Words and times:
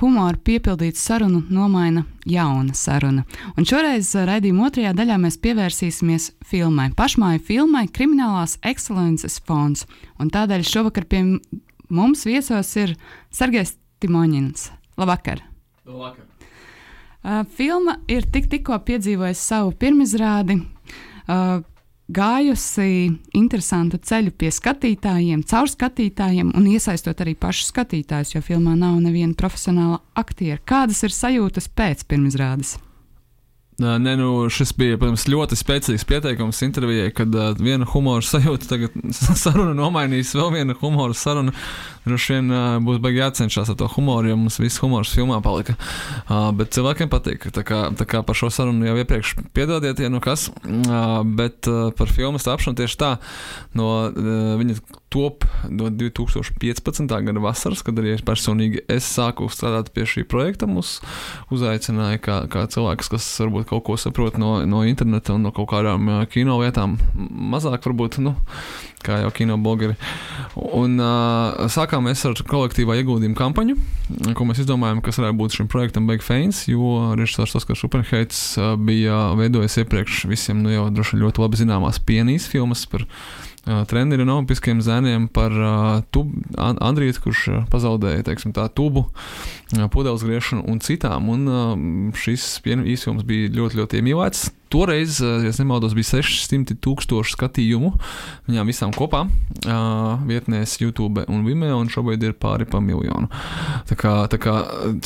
humoru 0.00 0.38
piepildītu 0.44 1.00
sarunu 1.00 1.42
nomaina 1.50 2.04
jauna 2.28 2.74
saruna. 2.76 3.24
Un 3.56 3.66
šoreiz 3.68 4.12
eh, 4.14 4.26
raidījuma 4.28 4.68
otrajā 4.68 4.92
daļā 4.96 5.18
mēs 5.22 5.38
pievērsīsimies 5.44 6.30
filmai, 6.46 6.90
pašmāju 6.96 7.42
filmai 7.46 7.86
Kriminālās 7.88 8.58
ekscelences 8.66 9.40
fonds. 9.46 9.86
Un 10.20 10.32
tādēļ 10.34 10.66
šovakar 10.66 11.08
pie 11.08 11.22
mums 11.88 12.26
viesos 12.28 12.72
ir 12.80 12.96
Sergejs 13.34 13.76
Timoņins. 14.02 14.70
Labvakar! 15.00 15.44
Labvakar! 15.86 16.24
Uh, 17.26 17.42
filma 17.58 17.96
ir 18.06 18.26
tik, 18.30 18.46
tikko 18.52 18.76
piedzīvojusi 18.86 19.40
savu 19.42 19.72
pirmizrādi. 19.80 20.60
Uh, 21.26 21.64
gājusi 22.12 23.10
interesantu 23.34 23.98
ceļu 23.98 24.32
pie 24.38 24.50
skatītājiem, 24.54 25.42
caur 25.48 25.70
skatītājiem 25.70 26.52
un 26.56 26.68
iesaistot 26.70 27.20
arī 27.22 27.34
pašus 27.38 27.72
skatītājus, 27.72 28.36
jo 28.36 28.42
filmā 28.44 28.76
nav 28.78 29.00
neviena 29.02 29.34
profesionāla 29.38 30.00
aktiera. 30.14 30.60
Kādas 30.64 31.02
ir 31.06 31.14
sajūtas 31.14 31.70
pēc 31.74 32.06
pirmizrādes? 32.06 32.76
Nē, 33.76 34.14
nu, 34.16 34.46
šis 34.48 34.70
bija 34.72 34.96
protams, 34.96 35.26
ļoti 35.28 35.56
spēcīgs 35.60 36.06
pieteikums 36.08 36.62
intervijai, 36.64 37.10
kad 37.12 37.34
uh, 37.36 37.50
viena 37.60 37.84
humora 37.90 38.24
sajūta 38.24 38.70
tagad 38.70 38.94
saruna 39.42 39.74
nomainīs 39.76 40.32
vēl 40.32 40.48
vienu 40.54 40.76
humora 40.80 41.12
sarunu. 41.12 41.52
Droši 42.06 42.38
vien 42.38 42.48
uh, 42.54 42.78
būs 42.80 43.02
baigi 43.04 43.20
jācenšas 43.20 43.74
ar 43.74 43.76
to 43.76 43.90
humoru, 43.92 44.30
jo 44.30 44.38
mums 44.40 44.56
viss 44.62 44.80
humors 44.80 45.12
filmā 45.12 45.42
palika. 45.44 45.76
Uh, 46.24 46.48
bet 46.56 46.72
cilvēkiem 46.72 47.12
patīk. 47.12 47.44
Tā 47.52 47.66
kā, 47.68 47.82
tā 48.00 48.08
kā 48.08 48.22
par 48.24 48.38
šo 48.38 48.48
sarunu 48.54 48.88
jau 48.88 48.96
iepriekš 49.02 49.34
piedodiet, 49.52 50.00
ja 50.00 50.08
nu 50.08 50.22
kas. 50.24 50.48
Uh, 50.64 51.20
bet 51.36 51.68
uh, 51.68 51.90
par 51.98 52.08
filmas 52.08 52.48
tapšanu 52.48 52.80
tieši 52.80 53.02
tā. 53.02 53.16
No 53.76 53.90
uh, 54.08 54.56
viņa 54.56 54.80
top 55.16 55.44
no 55.70 55.88
2015. 55.90 57.24
gada 57.24 57.40
vasaras, 57.40 57.82
kad 57.84 57.96
arī 58.00 58.16
personīgi 58.26 58.82
es 58.92 59.06
sāku 59.08 59.48
strādāt 59.52 59.88
pie 59.94 60.04
šī 60.08 60.26
projekta. 60.28 60.68
Mums 60.68 60.98
uzaicināja 61.54 62.20
kā, 62.22 62.36
kā 62.52 62.66
cilvēks, 62.72 63.10
kas 63.14 63.28
varbūt 63.40 63.70
kaut 63.70 63.86
ko 63.86 63.96
saprot 64.00 64.36
no, 64.40 64.58
no 64.68 64.82
interneta 64.84 65.34
un 65.36 65.46
no 65.46 65.54
kaut 65.56 65.70
kādām 65.72 66.10
kino 66.32 66.58
vietām, 66.60 66.98
mazāk 67.16 67.88
varbūt, 67.88 68.20
nu, 68.26 68.34
kā 69.06 69.22
jau 69.22 69.32
kino 69.34 69.56
blogeri. 69.62 69.96
Un 70.76 71.00
uh, 71.00 71.64
sākām 71.72 72.04
mēs 72.08 72.26
ar 72.28 72.36
kolektīvā 72.50 72.98
ieguldījuma 73.00 73.38
kampaņu, 73.38 73.78
ko 74.36 74.48
mēs 74.48 74.62
izdomājām, 74.64 75.02
kas 75.04 75.20
varētu 75.22 75.40
būt 75.40 75.58
šim 75.58 75.72
projektam 75.72 76.10
Big 76.10 76.24
Fans, 76.26 76.66
jo 76.68 77.14
režisors 77.16 77.56
Oskars 77.56 77.84
Superheits 77.84 78.42
uh, 78.60 78.74
bija 78.76 79.30
veidojis 79.38 79.80
iepriekš 79.82 80.26
visiem, 80.30 80.60
nu 80.64 80.74
jau 80.74 80.88
droši 80.92 81.20
ļoti 81.22 81.44
labi 81.44 81.64
zināmās 81.64 82.02
pienīs 82.04 82.50
filmas 82.52 82.84
par 82.90 83.06
treneri 83.90 84.22
un 84.22 84.32
olimpiskiem 84.36 84.80
zēniem 84.84 85.28
par 85.34 85.54
tub, 86.14 86.32
Andriju, 86.58 87.16
kurš 87.24 87.42
pazaudēja 87.72 88.26
teiksim, 88.30 88.54
tā, 88.56 88.68
tubu, 88.70 89.06
pudeles 89.94 90.24
griešanu 90.26 90.66
un 90.70 90.82
citām. 90.84 91.30
Un 91.32 92.12
šis 92.16 92.46
īsfilms 92.64 93.26
bija 93.26 93.52
ļoti, 93.58 93.82
ļoti 93.82 94.00
iemīlēts. 94.00 94.48
Toreiz, 94.72 95.20
ja 95.22 95.52
nemaldos, 95.60 95.94
bija 95.94 96.16
600 96.16 96.74
tūkstoši 96.82 97.36
skatījumu 97.36 97.92
viņām 98.48 98.70
visām 98.70 98.94
kopā, 98.94 99.24
uh, 99.26 100.24
vietnēs, 100.26 100.76
YouTube 100.80 101.22
un 101.30 101.44
Vimeo, 101.46 101.78
un 101.78 101.90
šobrīd 101.92 102.24
ir 102.26 102.34
pāri 102.40 102.66
pa 102.68 102.80
miljonu. 102.82 103.30
Tā 103.86 103.98
kā, 103.98 104.14
tā 104.32 104.40
kā 104.42 104.56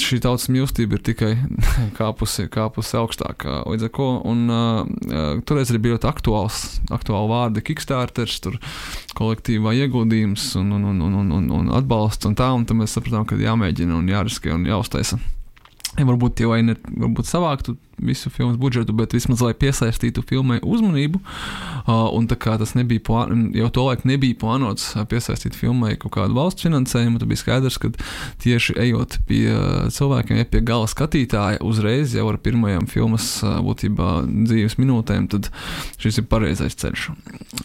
šī 0.01 0.21
tautas 0.25 0.49
mīlestība 0.53 0.97
ir 0.97 1.05
tikai 1.11 1.33
kāpusi, 1.99 2.49
kāpusi 2.53 2.97
augstāk. 3.01 3.45
Līdz 3.69 3.89
ar 3.89 3.93
to, 3.99 4.09
un 4.31 4.47
uh, 4.49 5.43
toreiz 5.49 5.73
arī 5.73 5.83
bija 5.85 5.99
ļoti 5.99 6.11
aktuāls, 6.11 6.63
aktuāli 6.97 7.33
vārdi 7.35 7.65
Kickstarters, 7.69 8.39
tur 8.45 8.57
kolektīvā 9.19 9.75
ieguldījums 9.83 10.55
un, 10.61 10.73
un, 10.79 10.89
un, 10.95 11.05
un, 11.11 11.35
un, 11.37 11.53
un 11.61 11.75
atbalsts 11.77 12.29
un 12.29 12.39
tā, 12.39 12.49
un 12.57 12.65
tad 12.65 12.81
mēs 12.81 12.97
sapratām, 12.97 13.29
ka 13.29 13.39
jāmēģina 13.41 13.99
un 13.99 14.09
jāriskē 14.09 14.55
un 14.57 14.65
jāuztaisa. 14.69 15.21
Ja 15.99 16.07
varbūt 16.07 16.41
jau 16.45 16.55
ne, 16.63 16.77
varbūt 16.87 17.29
savāktu 17.29 17.75
visu 18.05 18.33
filmu 18.33 18.59
budžetu, 18.61 18.95
bet 18.97 19.15
vismaz 19.17 19.43
lai 19.45 19.53
piesaistītu 19.59 20.25
filmai 20.29 20.61
uzmanību. 20.63 21.21
Un 21.91 22.29
tā 22.31 22.37
kā 22.41 22.57
tas 22.61 22.75
nebija 22.79 23.03
plānots, 23.07 23.57
jau 23.57 23.71
to 23.75 23.87
laiku 23.89 24.09
nebija 24.11 24.39
plānots 24.41 24.93
piesaistīt 25.11 25.57
filmai 25.59 25.97
kaut 26.01 26.15
kādu 26.19 26.37
valsts 26.37 26.67
finansējumu, 26.67 27.21
tad 27.21 27.31
bija 27.31 27.43
skaidrs, 27.43 27.79
ka 27.83 27.93
tieši 28.43 28.77
ejot 28.85 29.19
pie 29.29 29.45
cilvēkiem, 29.95 30.41
ja 30.41 30.49
pie 30.49 30.63
gala 30.67 30.89
skatītāja 30.91 31.63
uzreiz 31.67 32.15
jau 32.17 32.29
ar 32.31 32.39
pirmajām 32.43 32.87
filmas 32.91 33.33
būtībā 33.43 34.11
dzīves 34.29 34.79
minūtēm, 34.81 35.29
tad 35.33 35.51
šis 36.01 36.23
ir 36.23 36.29
pareizais 36.31 36.77
ceļš. 36.81 37.09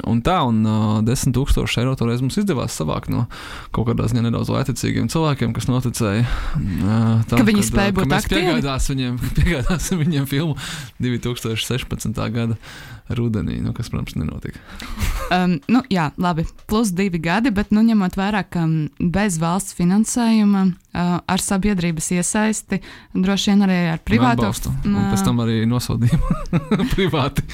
Un 0.10 0.22
tā, 0.26 0.38
un 0.48 0.62
uh, 0.68 1.00
10 1.06 1.36
tūkstoši 1.36 1.82
eiro 1.82 1.96
toreiz 2.00 2.22
mums 2.24 2.38
izdevās 2.40 2.76
savākt 2.78 3.12
no 3.14 3.26
kaut 3.76 3.90
kādā 3.90 4.08
ziņā 4.10 4.26
nedaudz 4.28 4.52
lētecīgiem 4.54 5.08
cilvēkiem, 5.12 5.54
kas 5.56 5.70
noticēja. 5.70 6.26
Uh, 6.26 7.24
tam, 7.30 7.40
ka 7.40 7.46
viņi 7.48 7.66
spēja 7.70 7.96
būt 7.96 8.16
aktīvi. 8.18 8.46
Piegādās 8.46 8.90
viņiem, 8.92 9.18
piegādāsim 9.40 10.02
viņiem 10.04 10.25
viņam 10.26 10.32
filmu 10.36 10.56
2016. 11.00 12.22
gada 12.34 12.58
rudenī, 13.10 13.60
nu, 13.62 13.74
kas, 13.74 13.92
protams, 13.94 14.16
nenotika. 14.18 14.60
um, 15.30 15.60
nu, 15.70 15.84
jā, 15.94 16.10
labi, 16.18 16.48
plus 16.70 16.90
divi 16.96 17.20
gadi, 17.22 17.52
bet 17.54 17.70
nu, 17.76 17.84
ņemot 17.86 18.18
vērā, 18.18 18.42
ka 18.50 18.66
bez 19.00 19.38
valsts 19.42 19.78
finansējuma, 19.78 20.64
uh, 20.66 21.18
ar 21.22 21.44
sabiedrības 21.44 22.10
iesaisti, 22.18 22.82
droši 23.14 23.54
vien 23.54 23.68
arī 23.68 23.78
ar 23.94 24.02
privātu 24.02 24.42
atbalstu. 24.42 24.74
Un 24.90 25.12
pēc 25.12 25.26
tam 25.28 25.44
arī 25.46 25.62
nosodījumu 25.70 26.90
privāti. 26.96 27.46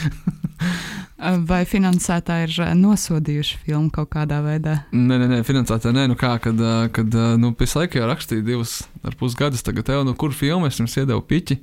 Vai 1.50 1.62
finansētāji 1.70 2.48
ir 2.48 2.56
eh, 2.66 2.72
nosodījuši 2.78 3.60
filmu 3.66 3.92
kaut 3.94 4.10
kādā 4.16 4.40
veidā? 4.42 4.80
Nē, 4.96 5.20
nē, 5.22 5.28
nē 5.30 5.40
finansētāji 5.46 5.94
nē, 5.94 6.08
nu 6.10 6.18
kā, 6.20 6.34
kad, 6.42 6.58
eh, 6.58 6.88
kad 6.96 7.18
eh, 7.18 7.34
nu, 7.42 7.52
pēc 7.58 7.76
laika 7.78 8.00
jau 8.00 8.08
rakstīja 8.10 8.46
divus 8.46 8.80
ar 9.06 9.16
pus 9.20 9.36
gadus, 9.38 9.62
tagad 9.66 9.86
tev, 9.90 10.02
nu, 10.08 10.16
kur 10.18 10.34
filmu 10.34 10.70
es 10.70 10.80
jums 10.82 10.98
iedevu 10.98 11.22
piķi, 11.30 11.60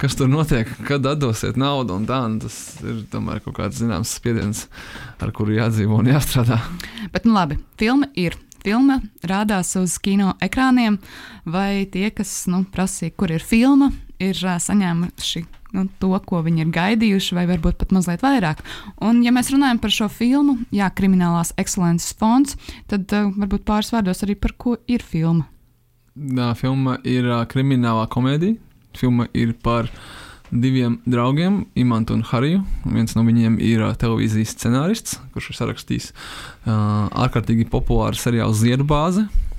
kas 0.00 0.14
tur 0.18 0.30
notiek, 0.30 0.70
kad 0.88 1.06
atdosiet 1.10 1.58
naudu 1.60 1.98
un 1.98 2.06
tā, 2.10 2.20
un 2.28 2.38
tas 2.44 2.60
ir 2.84 3.02
tomēr 3.10 3.42
kaut 3.46 3.58
kāds 3.58 3.82
zināms 3.82 4.14
spiediens, 4.20 4.66
ar 5.18 5.34
kuru 5.36 5.58
jādzīvo 5.58 6.00
un 6.02 6.12
jāstrādā. 6.12 6.60
Bet, 7.14 7.26
nu 7.26 7.34
labi, 7.38 7.58
filma 7.80 8.10
ir. 8.18 8.38
Filma 8.60 8.98
rādās 9.24 9.70
uz 9.80 9.94
kino 10.04 10.34
ekrāniem, 10.44 10.98
vai 11.48 11.86
tie, 11.88 12.10
kas 12.12 12.42
nu, 12.52 12.66
prasīja, 12.68 13.14
kur 13.16 13.32
ir 13.32 13.40
filma, 13.40 13.88
ir 14.20 14.36
saņēmuši 14.36 15.46
nu, 15.76 15.86
to, 16.02 16.12
ko 16.26 16.42
viņi 16.46 16.64
ir 16.64 16.72
gaidījuši, 16.74 17.36
vai 17.38 17.46
varbūt 17.50 17.78
pat 17.80 17.94
mazliet 17.94 18.24
vairāk. 18.24 18.62
Un, 19.06 19.22
ja 19.26 19.32
mēs 19.34 19.52
runājam 19.54 19.80
par 19.82 19.94
šo 19.94 20.10
filmu, 20.12 20.58
Jā, 20.74 20.90
Kriminālās 20.94 21.52
ekscelences 21.60 22.14
fonds, 22.18 22.56
tad 22.90 23.10
uh, 23.16 23.30
varbūt 23.34 23.66
pāris 23.68 23.92
vārdos 23.94 24.22
arī 24.26 24.36
par 24.38 24.54
ko 24.58 24.76
ir 24.90 25.04
filma. 25.06 25.46
Tā 26.14 26.50
filma 26.58 26.98
ir 27.06 27.28
uh, 27.28 27.44
kriminālā 27.48 28.06
komēdija. 28.10 28.58
Filma 28.98 29.28
ir 29.38 29.54
par 29.62 29.88
diviem 30.50 30.98
draugiem, 31.06 31.62
Imantu 31.78 32.16
un 32.18 32.24
Hariju. 32.26 32.64
Viens 32.90 33.14
no 33.16 33.24
viņiem 33.26 33.60
ir 33.62 33.84
uh, 33.86 33.94
televīzijas 33.98 34.56
scenārists, 34.56 35.20
kurš 35.34 35.52
ir 35.52 35.60
sarakstījis 35.60 36.10
uh, 36.10 37.06
ārkārtīgi 37.24 37.68
populāru 37.70 38.18
seriālu 38.18 38.56
Ziedu 38.58 38.86
bāzi, 38.90 39.26
uh, 39.26 39.49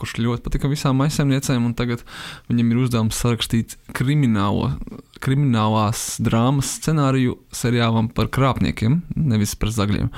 kurš 0.00 0.18
ļoti 0.20 0.46
patika 0.46 0.70
visām 0.70 1.02
aizsaimniecēm. 1.04 1.70
Tagad 1.78 2.04
viņam 2.50 2.72
ir 2.72 2.82
uzdevums 2.84 3.20
sarakstīt 3.20 3.76
kriminālo 3.96 4.72
kriminālās 5.20 6.16
drāmas 6.22 6.76
scenāriju 6.78 7.36
seriālam 7.54 8.08
par 8.14 8.30
krāpniekiem, 8.32 9.00
nevis 9.16 9.52
par 9.58 9.72
zagļiem. 9.74 10.08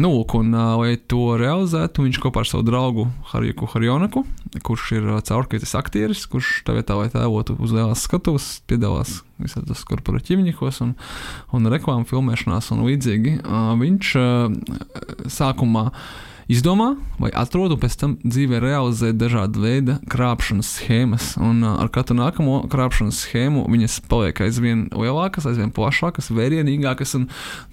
Nu, 0.00 0.12
un, 0.38 0.54
lai 0.80 0.94
to 1.10 1.34
realizētu, 1.40 2.06
viņš 2.06 2.20
kopā 2.22 2.44
ar 2.44 2.48
savu 2.48 2.64
draugu 2.64 3.08
Hariju 3.32 3.68
Harjonaku, 3.74 4.24
kurš 4.66 4.86
ir 4.96 5.10
caurkritis 5.28 5.74
aktieris, 5.78 6.24
kurš 6.30 6.60
tā 6.66 6.76
vietā, 6.78 6.96
lai 6.96 7.10
tēlotu 7.12 7.58
uz 7.60 7.74
lielās 7.76 8.06
skatuves, 8.06 8.48
piedalās 8.70 9.20
visādos 9.40 9.84
korporatīvnikos 9.88 10.80
un, 10.86 10.94
un 11.56 11.70
reklāmu 11.72 12.08
filmēšanās 12.08 12.72
un 12.74 12.84
līdzīgi, 12.88 13.38
viņš 13.82 14.16
sākumā 15.36 15.88
izdomā 16.50 16.94
vai 17.20 17.30
atrod, 17.36 17.74
un 17.74 17.80
pēc 17.80 17.96
tam 18.00 18.16
dzīvē 18.24 18.60
realizē 18.62 19.12
dažādu 19.14 19.62
veidu 19.62 19.96
krāpšanas 20.10 20.72
schēmas. 20.78 21.28
Un 21.40 21.62
uh, 21.62 21.76
ar 21.82 21.90
katru 21.94 22.16
nākamo 22.18 22.64
krāpšanas 22.70 23.22
schēmu 23.24 23.66
viņas 23.70 24.00
paliek 24.10 24.42
aizvien 24.46 24.88
lielākas, 24.90 25.46
aizvien 25.50 25.70
plašākas, 25.74 26.32
vērienīgākas 26.34 27.14
un, 27.20 27.28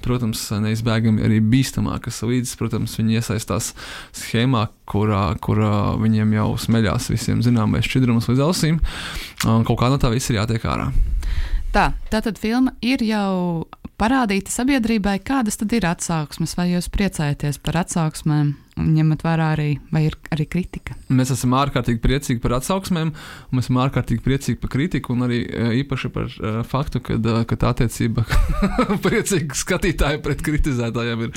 protams, 0.06 0.44
neizbēgami 0.64 1.26
arī 1.26 1.42
bīstamākas. 1.42 2.22
Līdz, 2.28 2.54
protams, 2.60 2.98
viņi 3.00 3.20
iesaistās 3.22 3.74
schēmā, 4.16 4.68
kurā, 4.90 5.26
kurā 5.44 5.98
viņiem 6.00 6.38
jau 6.38 6.52
smeļās 6.68 7.10
visiem 7.14 7.42
zināmais 7.46 7.88
šķidrums 7.90 8.30
līdz 8.30 8.46
ausīm, 8.46 8.80
un 9.48 9.66
kaut 9.68 9.82
kā 9.82 9.92
no 9.92 10.00
tā 10.02 10.14
viss 10.14 10.30
ir 10.32 10.42
jātiek 10.42 10.70
ārā. 10.70 10.92
Tā, 11.74 11.92
tātad 12.12 12.40
filma 12.40 12.72
ir 12.86 13.04
jau 13.06 13.68
parādīta 14.00 14.54
sabiedrībai, 14.54 15.18
kādas 15.26 15.60
tad 15.60 15.74
ir 15.76 15.86
atsauksmes, 15.90 16.56
vai 16.58 16.72
jūs 16.72 16.88
priecājaties 16.94 17.60
par 17.62 17.82
atsauksmēm? 17.84 18.56
Ņemat 18.78 19.24
vērā 19.26 19.52
arī, 19.56 19.68
vai 19.92 20.04
ir 20.08 20.16
arī 20.34 20.46
kritika. 20.50 20.96
Mēs 21.14 21.32
esam 21.34 21.56
ārkārtīgi 21.58 22.02
priecīgi 22.04 22.42
par 22.44 22.58
atsauksmēm, 22.60 23.12
un 23.14 23.58
mēs 23.58 23.68
esam 23.68 23.80
ārkārtīgi 23.84 24.24
priecīgi 24.26 24.60
par 24.62 24.72
kritiku, 24.74 25.16
un 25.16 25.26
arī 25.28 25.40
e, 25.46 25.68
īpaši 25.82 26.12
par 26.14 26.28
uh, 26.30 26.60
faktu, 26.68 27.02
ka, 27.04 27.18
uh, 27.18 27.42
ka 27.50 27.58
tā 27.60 27.72
attiecība 27.74 28.26
priecīgi 29.06 29.58
skatītāji 29.58 30.22
pret 30.26 30.44
kritizētājiem 30.46 31.26
ir 31.28 31.34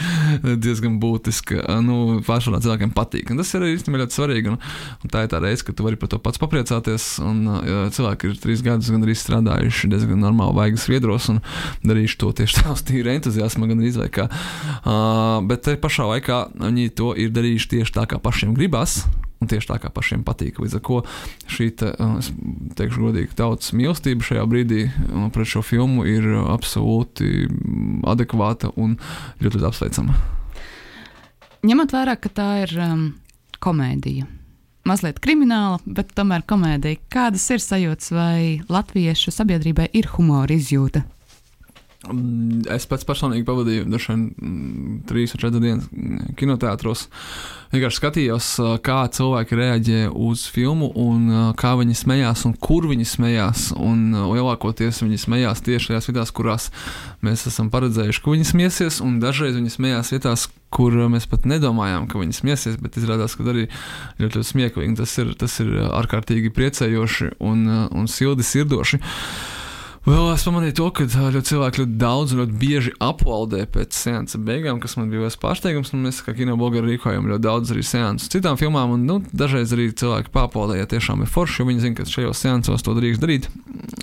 diezgan 0.61 0.99
būtiska. 1.03 1.65
Nu, 1.85 2.21
Pārsvarā 2.27 2.61
cilvēkiem 2.65 2.93
patīk, 2.97 3.33
un 3.33 3.41
tas 3.41 3.53
ir 3.57 3.67
īstenībā 3.71 4.03
ļoti 4.05 4.19
svarīgi. 4.19 4.53
Un, 4.53 4.61
un 5.01 5.13
tā 5.13 5.25
ir 5.25 5.33
tā 5.33 5.41
reize, 5.43 5.65
ka 5.67 5.75
tu 5.77 5.87
vari 5.87 5.99
par 6.01 6.13
to 6.13 6.21
pats 6.23 6.41
papriecāties, 6.43 7.09
un 7.25 7.43
uh, 7.49 7.71
cilvēki 7.95 8.31
ir 8.31 8.41
trīs 8.43 8.65
gadus 8.67 8.91
gan 8.93 9.07
arī 9.07 9.17
strādājuši 9.17 9.91
diezgan 9.91 10.21
normāli 10.21 10.59
vaigas 10.59 10.87
viedros, 10.91 11.31
un 11.33 11.41
darījuši 11.87 12.21
to 12.21 12.33
tieši 12.43 12.59
tā 12.61 12.75
uz 12.75 12.85
tīra 12.87 13.17
entuziasma, 13.17 13.71
gan 13.71 13.81
arī 13.81 13.95
izvēlē. 13.95 14.29
Uh, 14.81 15.41
bet 15.49 15.65
te 15.67 15.77
pašā 15.81 16.07
laikā 16.09 16.41
viņi 16.61 16.91
to 16.99 17.13
ir 17.21 17.30
ir 17.31 17.37
darījuši 17.38 17.71
tieši 17.77 17.97
tā, 17.97 18.06
kā 18.11 18.21
pašiem 18.23 18.55
gribas. 18.59 19.05
Un 19.41 19.49
tieši 19.49 19.71
tā 19.71 19.79
kā 19.81 19.88
pašiem 19.88 20.21
patīk. 20.21 20.59
Līdz 20.61 20.75
ar 20.77 20.82
to 20.85 20.99
šī, 21.49 21.71
te, 21.81 21.94
es 22.19 22.27
teikšu, 22.77 23.06
godīgi, 23.06 23.32
tautas 23.38 23.73
mīlestība 23.73 24.27
šajā 24.27 24.43
brīdī 24.50 24.82
pret 25.32 25.49
šo 25.49 25.62
filmu 25.65 26.05
ir 26.05 26.27
absolūti 26.43 27.47
adekvāta 28.11 28.69
un 28.77 28.99
ļoti, 29.41 29.55
ļoti 29.55 29.71
apsveicama. 29.71 30.19
Ņemot 31.65 31.94
vērā, 31.97 32.19
ka 32.21 32.32
tā 32.37 32.50
ir 32.67 32.77
um, 32.85 33.06
komēdija, 33.65 34.29
mazliet 34.88 35.23
krimināla, 35.25 35.81
bet 35.88 36.12
tomēr 36.17 36.44
komēdija, 36.49 37.00
kādas 37.12 37.44
ir 37.53 37.65
sajūtas, 37.65 38.12
vai 38.17 38.61
latviešu 38.69 39.32
sabiedrībai 39.32 39.88
ir 39.97 40.09
humora 40.19 40.56
izjūta? 40.56 41.05
Mm, 42.08 42.62
es 42.73 42.87
pats 42.88 43.05
personīgi 43.05 43.44
pavadīju 43.44 43.85
vien, 43.85 44.23
mm, 44.32 45.00
trīs 45.08 45.35
vai 45.35 45.41
četras 45.43 45.61
dienas 45.61 45.88
mm, 45.93 46.31
kinoteātros. 46.41 47.02
Vienkārši 47.75 48.00
skatījos, 48.00 48.47
kā 48.87 49.02
cilvēki 49.12 49.58
reaģē 49.58 49.99
uz 50.08 50.47
filmu, 50.50 50.88
un 50.97 51.52
kā 51.61 51.75
viņi 51.76 51.99
smējās, 52.00 52.47
un 52.49 52.56
kur 52.56 52.88
viņi 52.88 53.05
smējās. 53.06 53.67
Un 53.76 54.17
lielākoties 54.17 55.02
viņi 55.05 55.20
smējās 55.26 55.62
tieši 55.69 55.93
tajās 55.93 56.08
vietās, 56.08 56.32
kurās 56.35 56.70
mēs 57.20 57.44
esam 57.52 57.69
paredzējuši, 57.70 58.25
ka 58.25 58.35
viņi 58.35 58.49
smiesies, 58.49 59.03
un 59.05 59.20
dažreiz 59.20 59.61
viņi 59.61 59.76
smējās 59.76 60.14
vietās, 60.17 60.49
kur 60.73 60.96
mēs 61.12 61.29
pat 61.31 61.44
nedomājām, 61.53 62.08
ka 62.08 62.19
viņi 62.23 62.41
smiesies, 62.41 62.81
bet 62.81 62.96
izrādās, 62.96 63.37
ka 63.37 63.44
arī 63.44 63.69
ļoti, 63.69 64.35
ļoti 64.41 64.50
smieklīgi. 64.55 64.99
Tas 65.05 65.19
ir, 65.20 65.37
tas 65.38 65.61
ir 65.61 65.76
ārkārtīgi 65.85 66.56
priecējoši 66.56 67.35
un, 67.44 67.67
un 67.93 68.11
sildi 68.11 68.46
sirdoši. 68.46 69.05
Vēl 70.00 70.31
es 70.32 70.47
pamanīju 70.47 70.73
to, 70.79 70.87
ka 70.97 71.05
ļoti 71.05 71.50
cilvēki 71.50 71.82
ļoti 71.82 71.99
daudz 72.00 72.31
un 72.32 72.38
ļoti 72.41 72.55
bieži 72.56 72.93
apvaldē 73.05 73.67
pēc 73.69 73.93
seansa 73.93 74.38
beigām, 74.41 74.79
kas 74.81 74.94
man 74.97 75.11
bija 75.12 75.29
pārsteigums. 75.43 75.93
Mēs 75.93 76.23
kā 76.25 76.32
kino 76.38 76.55
blogeri 76.56 76.94
rīkojam 76.94 77.29
ļoti 77.29 77.44
daudz 77.44 77.73
arī 77.75 77.85
seansus 77.85 78.32
citām 78.32 78.56
filmām, 78.56 78.94
un 78.97 79.05
nu, 79.05 79.19
dažreiz 79.37 79.75
arī 79.76 79.91
cilvēki 79.93 80.32
pārvaldē, 80.32 80.79
ja 80.81 80.88
tiešām 80.88 81.20
ir 81.20 81.29
forši, 81.29 81.61
jo 81.61 81.67
viņi 81.69 81.85
zina, 81.85 81.99
ka 81.99 82.06
šajos 82.08 82.41
seansos 82.41 82.87
to 82.87 82.94
drīkst 82.97 83.20
darīt. 83.20 83.50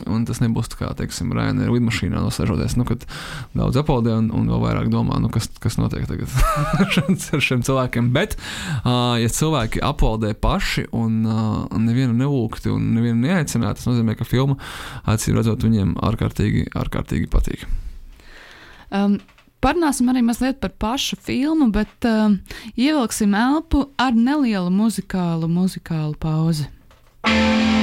Un 0.05 0.27
tas 0.29 0.37
nebūs 0.43 0.69
tā 0.69 0.77
kā, 0.83 0.91
teiksim, 1.01 1.33
Raina 1.33 1.65
lidmašīnā 1.73 2.21
nosēžoties, 2.21 2.77
nu, 2.77 2.85
kad 2.87 3.01
daudz 3.57 3.81
aplaudē 3.81 4.13
un, 4.21 4.29
un 4.37 4.53
vēl 4.53 4.61
vairāk 4.67 4.93
domā, 4.93 5.17
nu, 5.23 5.31
kas, 5.33 5.49
kas 5.63 5.79
notiek 5.81 6.05
tagad 6.05 6.29
ar 6.85 7.43
šiem 7.43 7.65
cilvēkiem. 7.65 8.13
Bet, 8.13 8.37
uh, 8.83 9.17
ja 9.17 9.33
cilvēki 9.33 9.81
aplaudē 9.83 10.35
paši 10.37 10.85
un 10.93 11.19
uh, 11.25 11.81
nevienu 11.81 12.13
nelūgti 12.21 12.69
un 12.71 12.93
nevienu 12.99 13.25
neaicinātu, 13.25 13.81
tas 13.81 13.89
nozīmē, 13.89 14.15
ka 14.19 14.29
filma 14.29 14.61
acīm 15.09 15.41
redzot 15.41 15.65
viņiem 15.65 15.86
ārkārtīgi, 16.03 16.67
ārkārtīgi 16.75 17.31
patīk. 17.31 17.65
Um, 18.91 19.19
Parunāsim 19.57 20.05
arī 20.11 20.21
mazliet 20.21 20.59
par 20.61 20.69
pašu 20.77 21.17
filmu, 21.17 21.71
bet 21.73 22.05
um, 22.05 22.37
ievilksim 22.77 23.33
elpu 23.33 23.87
ar 23.97 24.13
nelielu 24.13 24.69
muzikālu, 24.69 25.49
muzikālu 25.49 26.13
pauzi. 26.21 26.69
ir 27.25 27.33
liekas, 27.33 27.76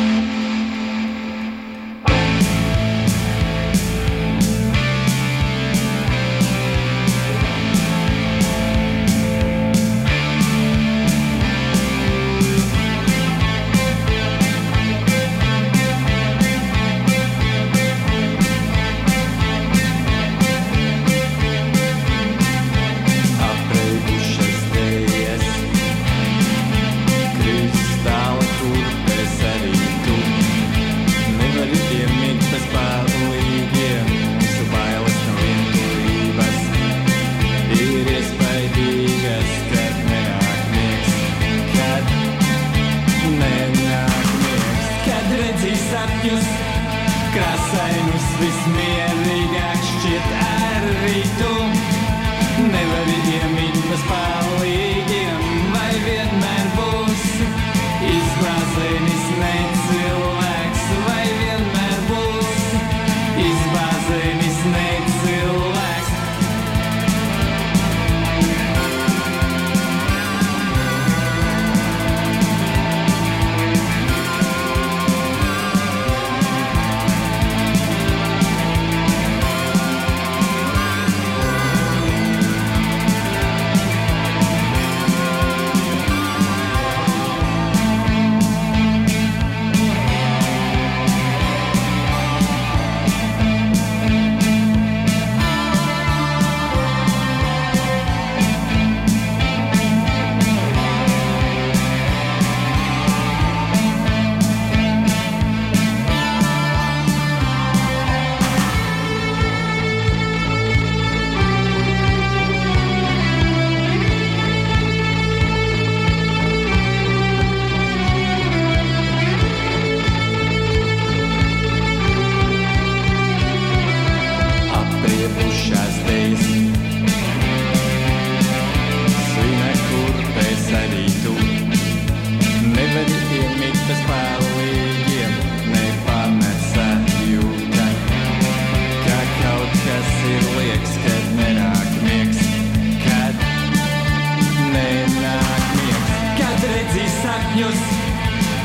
sapņus, 147.55 147.82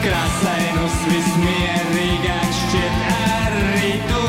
krāsainus 0.02 0.94
vismierīgāk 1.06 2.54
šķiet 2.58 2.96
arī 3.14 3.92
tu. 4.10 4.22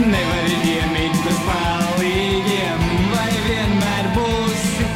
Nevari 0.00 0.56
iemīt 0.64 1.18
bez 1.26 1.40
palīgiem, 1.44 2.86
vai 3.12 3.28
vienmēr 3.44 4.08
būsi 4.16 4.88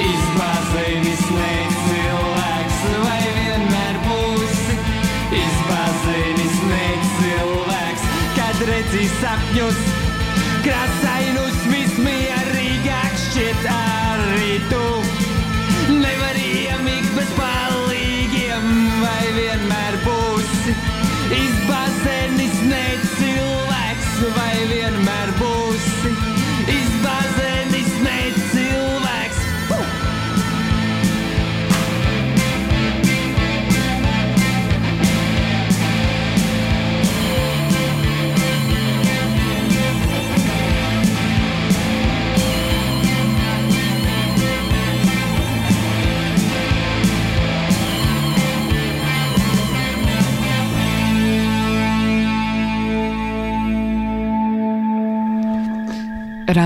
izbāzēnis 0.00 1.26
ne 1.34 1.52
cilvēks, 1.82 2.80
vai 3.04 3.20
vienmēr 3.36 4.00
būsi 4.08 4.78
izbāzēnis 5.42 6.58
ne 6.72 6.88
cilvēks, 7.18 8.08
kad 8.38 8.64
redzi 8.72 9.10
sapņus, 9.20 9.84
krāsainus 10.64 11.65
vai 24.68 25.15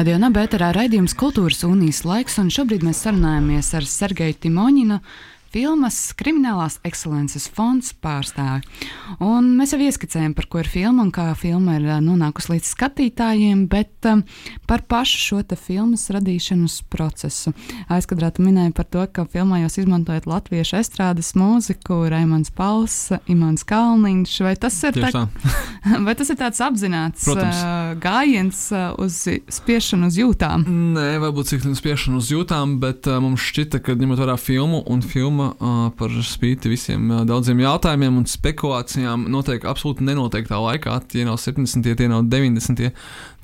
Radio 0.00 0.16
Nabērā 0.16 0.70
raidījums 0.72 1.12
Kultūras 1.12 1.58
unijas 1.68 1.98
laiks, 2.08 2.38
un 2.40 2.46
šobrīd 2.48 2.80
mēs 2.86 3.02
sarunājamies 3.04 3.66
ar 3.76 3.84
Sergeju 3.84 4.38
Timoņinu, 4.46 4.96
filmas 5.50 5.98
Kriminālās 6.18 6.78
ekscelences 6.86 7.48
fonds 7.50 7.90
pārstāvi. 8.02 8.62
Un 9.24 9.52
mēs 9.58 9.74
jau 9.74 9.80
ieskicējām, 9.82 10.34
par 10.38 10.46
ko 10.50 10.60
ir 10.62 10.70
filma 10.70 11.02
un 11.02 11.10
kā 11.14 11.26
filma 11.38 11.76
ir 11.78 11.88
ā, 11.90 11.98
nonākusi 12.04 12.54
līdz 12.54 12.70
skatītājiem, 12.70 13.64
bet 13.70 14.08
um, 14.10 14.22
par 14.70 14.84
pašu 14.90 15.20
šo 15.24 15.40
filmas 15.58 16.06
radīšanas 16.14 16.80
procesu. 16.92 17.52
Aizkadrā 17.90 18.30
tu 18.34 18.44
minēji 18.46 18.74
par 18.76 18.86
to, 18.86 19.04
ka 19.10 19.26
filmā 19.30 19.62
jūs 19.64 19.80
izmantojat 19.82 20.28
latviešu 20.30 20.78
estrādes 20.80 21.32
mūziku, 21.38 22.04
Raimons 22.12 22.52
Pauls, 22.54 22.98
Imants 23.30 23.66
Kalniņš, 23.66 24.36
vai 24.46 24.54
tas 24.60 24.78
ir 24.86 24.98
Tieši 25.00 25.16
tā. 25.16 25.26
Vai 26.06 26.12
tas 26.12 26.28
ir 26.28 26.36
tāds 26.36 26.60
apzināts 26.60 27.24
Protams. 27.24 27.60
uh, 27.64 27.94
gājiens 28.00 28.58
uh, 28.74 28.90
uz 29.00 29.22
spiešanu 29.52 30.10
uz 30.10 30.18
jūtām? 30.20 30.66
Nē, 30.94 31.06
varbūt 31.22 31.54
cik 31.54 31.64
spiešanu 31.78 32.20
uz 32.20 32.28
jūtām, 32.32 32.76
bet 32.82 33.08
uh, 33.08 33.16
mums 33.24 33.40
šķita, 33.48 33.80
ka 33.84 33.96
ņemot 33.96 34.20
vērā 34.20 34.36
filmu 34.40 34.82
un 34.92 35.00
filma 35.00 35.39
uh, 35.46 35.80
par 35.96 36.14
spīti 36.26 36.70
visiem 36.72 37.08
daudziem 37.28 37.62
jautājumiem 37.62 38.20
un 38.20 38.28
spekulācijām, 38.28 39.26
notiek 39.32 39.64
absolūti 39.68 40.06
nenoteiktā 40.06 40.60
laikā. 40.60 40.98
Tie 41.10 41.24
nav 41.28 41.40
70, 41.42 41.96
tie 41.98 42.08
nav 42.10 42.28
90, 42.30 42.92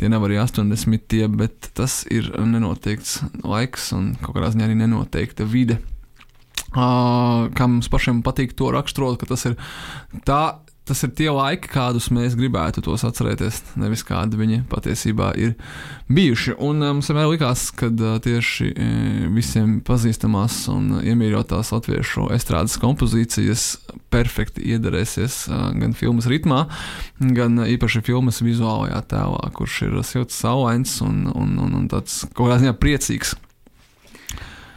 tie 0.00 0.12
nav 0.12 0.28
arī 0.28 0.40
80, 0.42 1.26
bet 1.40 1.70
tas 1.76 2.02
ir 2.12 2.30
nenoteikts 2.36 3.20
laiks 3.42 3.92
un 3.96 4.14
kaut 4.22 4.36
kādā 4.36 4.52
ziņā 4.54 4.68
arī 4.68 4.80
nenoteikta 4.84 5.48
vide. 5.48 5.80
Kā 6.76 7.66
mums 7.70 7.88
pašiem 7.88 8.20
patīk 8.26 8.52
to 8.58 8.68
raksturot, 8.74 9.20
ka 9.20 9.28
tas 9.32 9.46
ir 9.48 9.56
tā. 10.28 10.42
Tas 10.86 11.00
ir 11.02 11.10
tie 11.18 11.26
laiki, 11.34 11.66
kādus 11.66 12.12
mēs 12.14 12.36
gribētu 12.38 12.78
tos 12.86 13.02
atcerēties, 13.08 13.56
nevis 13.82 14.04
kādi 14.06 14.38
viņi 14.38 14.60
patiesībā 14.70 15.32
ir 15.34 15.56
bijuši. 16.06 16.54
Un 16.62 16.78
uh, 16.78 16.92
mums 16.94 17.10
vienmēr 17.10 17.32
likās, 17.32 17.64
ka 17.74 17.88
uh, 17.90 18.20
tieši 18.22 18.68
uh, 18.70 19.24
visiem 19.34 19.80
pazīstamās 19.86 20.60
un 20.70 21.00
iemīļotās 21.00 21.72
latviešu 21.74 22.28
estrādes 22.36 22.78
kompozīcijas 22.78 23.66
perfekti 24.14 24.62
iederēsies 24.76 25.40
gan 25.50 25.96
filmas 25.98 26.28
ritmā, 26.30 26.62
gan 27.18 27.58
īpaši 27.66 28.04
filmas 28.06 28.38
vizuālajā 28.46 29.02
tēlā, 29.10 29.42
kurš 29.58 29.80
ir 29.88 29.98
silts, 30.06 30.38
saulains 30.38 31.00
un, 31.02 31.24
un, 31.34 31.58
un, 31.66 31.74
un 31.80 31.90
tāds 31.90 32.22
kaut 32.30 32.46
kādā 32.46 32.62
ziņā 32.62 32.76
priecīgs. 32.78 33.34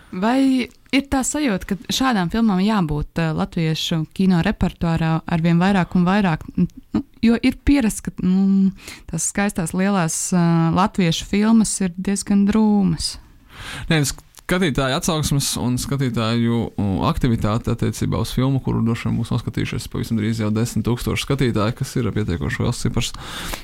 Vai 0.10 0.66
ir 0.96 1.06
tā 1.12 1.22
sajūta, 1.26 1.70
ka 1.70 1.78
šādām 1.94 2.32
filmām 2.34 2.62
jābūt 2.64 3.22
uh, 3.22 3.34
latviešu 3.38 4.04
kino 4.16 4.44
repertuārā 4.46 5.20
ar 5.26 5.44
vien 5.46 5.62
vairāk 5.62 5.96
un 6.00 6.08
vairāk? 6.08 6.46
Nu, 6.58 7.04
jo 7.26 7.38
ir 7.38 7.60
pierasts, 7.66 8.06
ka 8.06 8.14
nu, 8.24 8.72
tās 9.10 9.30
skaistās 9.32 9.76
lielās 9.78 10.22
uh, 10.34 10.70
latviešu 10.76 11.30
filmas 11.30 11.76
ir 11.84 11.94
diezgan 11.98 12.46
drūmas. 12.50 13.18
Nē, 13.92 14.02
skatītāju 14.10 14.98
atsauksmes 14.98 15.52
un 15.62 15.76
skatītāju 15.82 16.62
aktivitāte 17.06 17.74
attiecībā 17.76 18.22
uz 18.24 18.32
filmu, 18.34 18.62
kuru 18.64 18.82
droši 18.86 19.10
vien 19.10 19.20
būs 19.20 19.34
noskatījušies 19.36 19.90
pavisam 19.94 20.18
drīz 20.18 20.42
jau 20.42 20.50
10,000 20.56 21.20
skatītāji, 21.26 21.76
kas 21.82 21.98
ir 22.00 22.10
pietiekoši 22.16 22.64
liels 22.64 22.82
cipars 22.82 23.12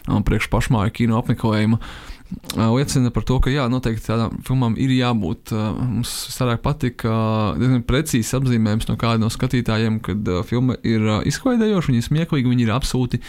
um, 0.05 0.21
priekš 0.25 0.51
pašmāju 0.53 0.93
kino 0.99 1.17
apmeklējuma. 1.23 1.81
uh, 1.81 2.14
Liecina 2.55 3.11
par 3.13 3.25
to, 3.27 3.35
ka 3.43 3.51
jā, 3.51 3.65
noteikti 3.69 4.07
tādām 4.07 4.39
filmām 4.47 4.73
ir 4.81 4.89
jābūt. 4.95 5.51
Mums 5.53 6.11
visvairāk 6.29 6.61
patika 6.63 7.11
diezgan 7.59 7.83
precīzi 7.85 8.37
apzīmējums 8.37 8.87
no 8.89 8.95
kāda 8.99 9.21
no 9.21 9.29
skatītājiem, 9.29 9.99
kad 10.03 10.29
filma 10.49 10.77
ir 10.87 11.03
izklaidējoša, 11.29 11.91
viņa 11.91 12.01
ir 12.01 12.07
smieklīga, 12.07 12.49
viņa 12.49 12.63
ir 12.65 12.71
absolūti 12.73 13.19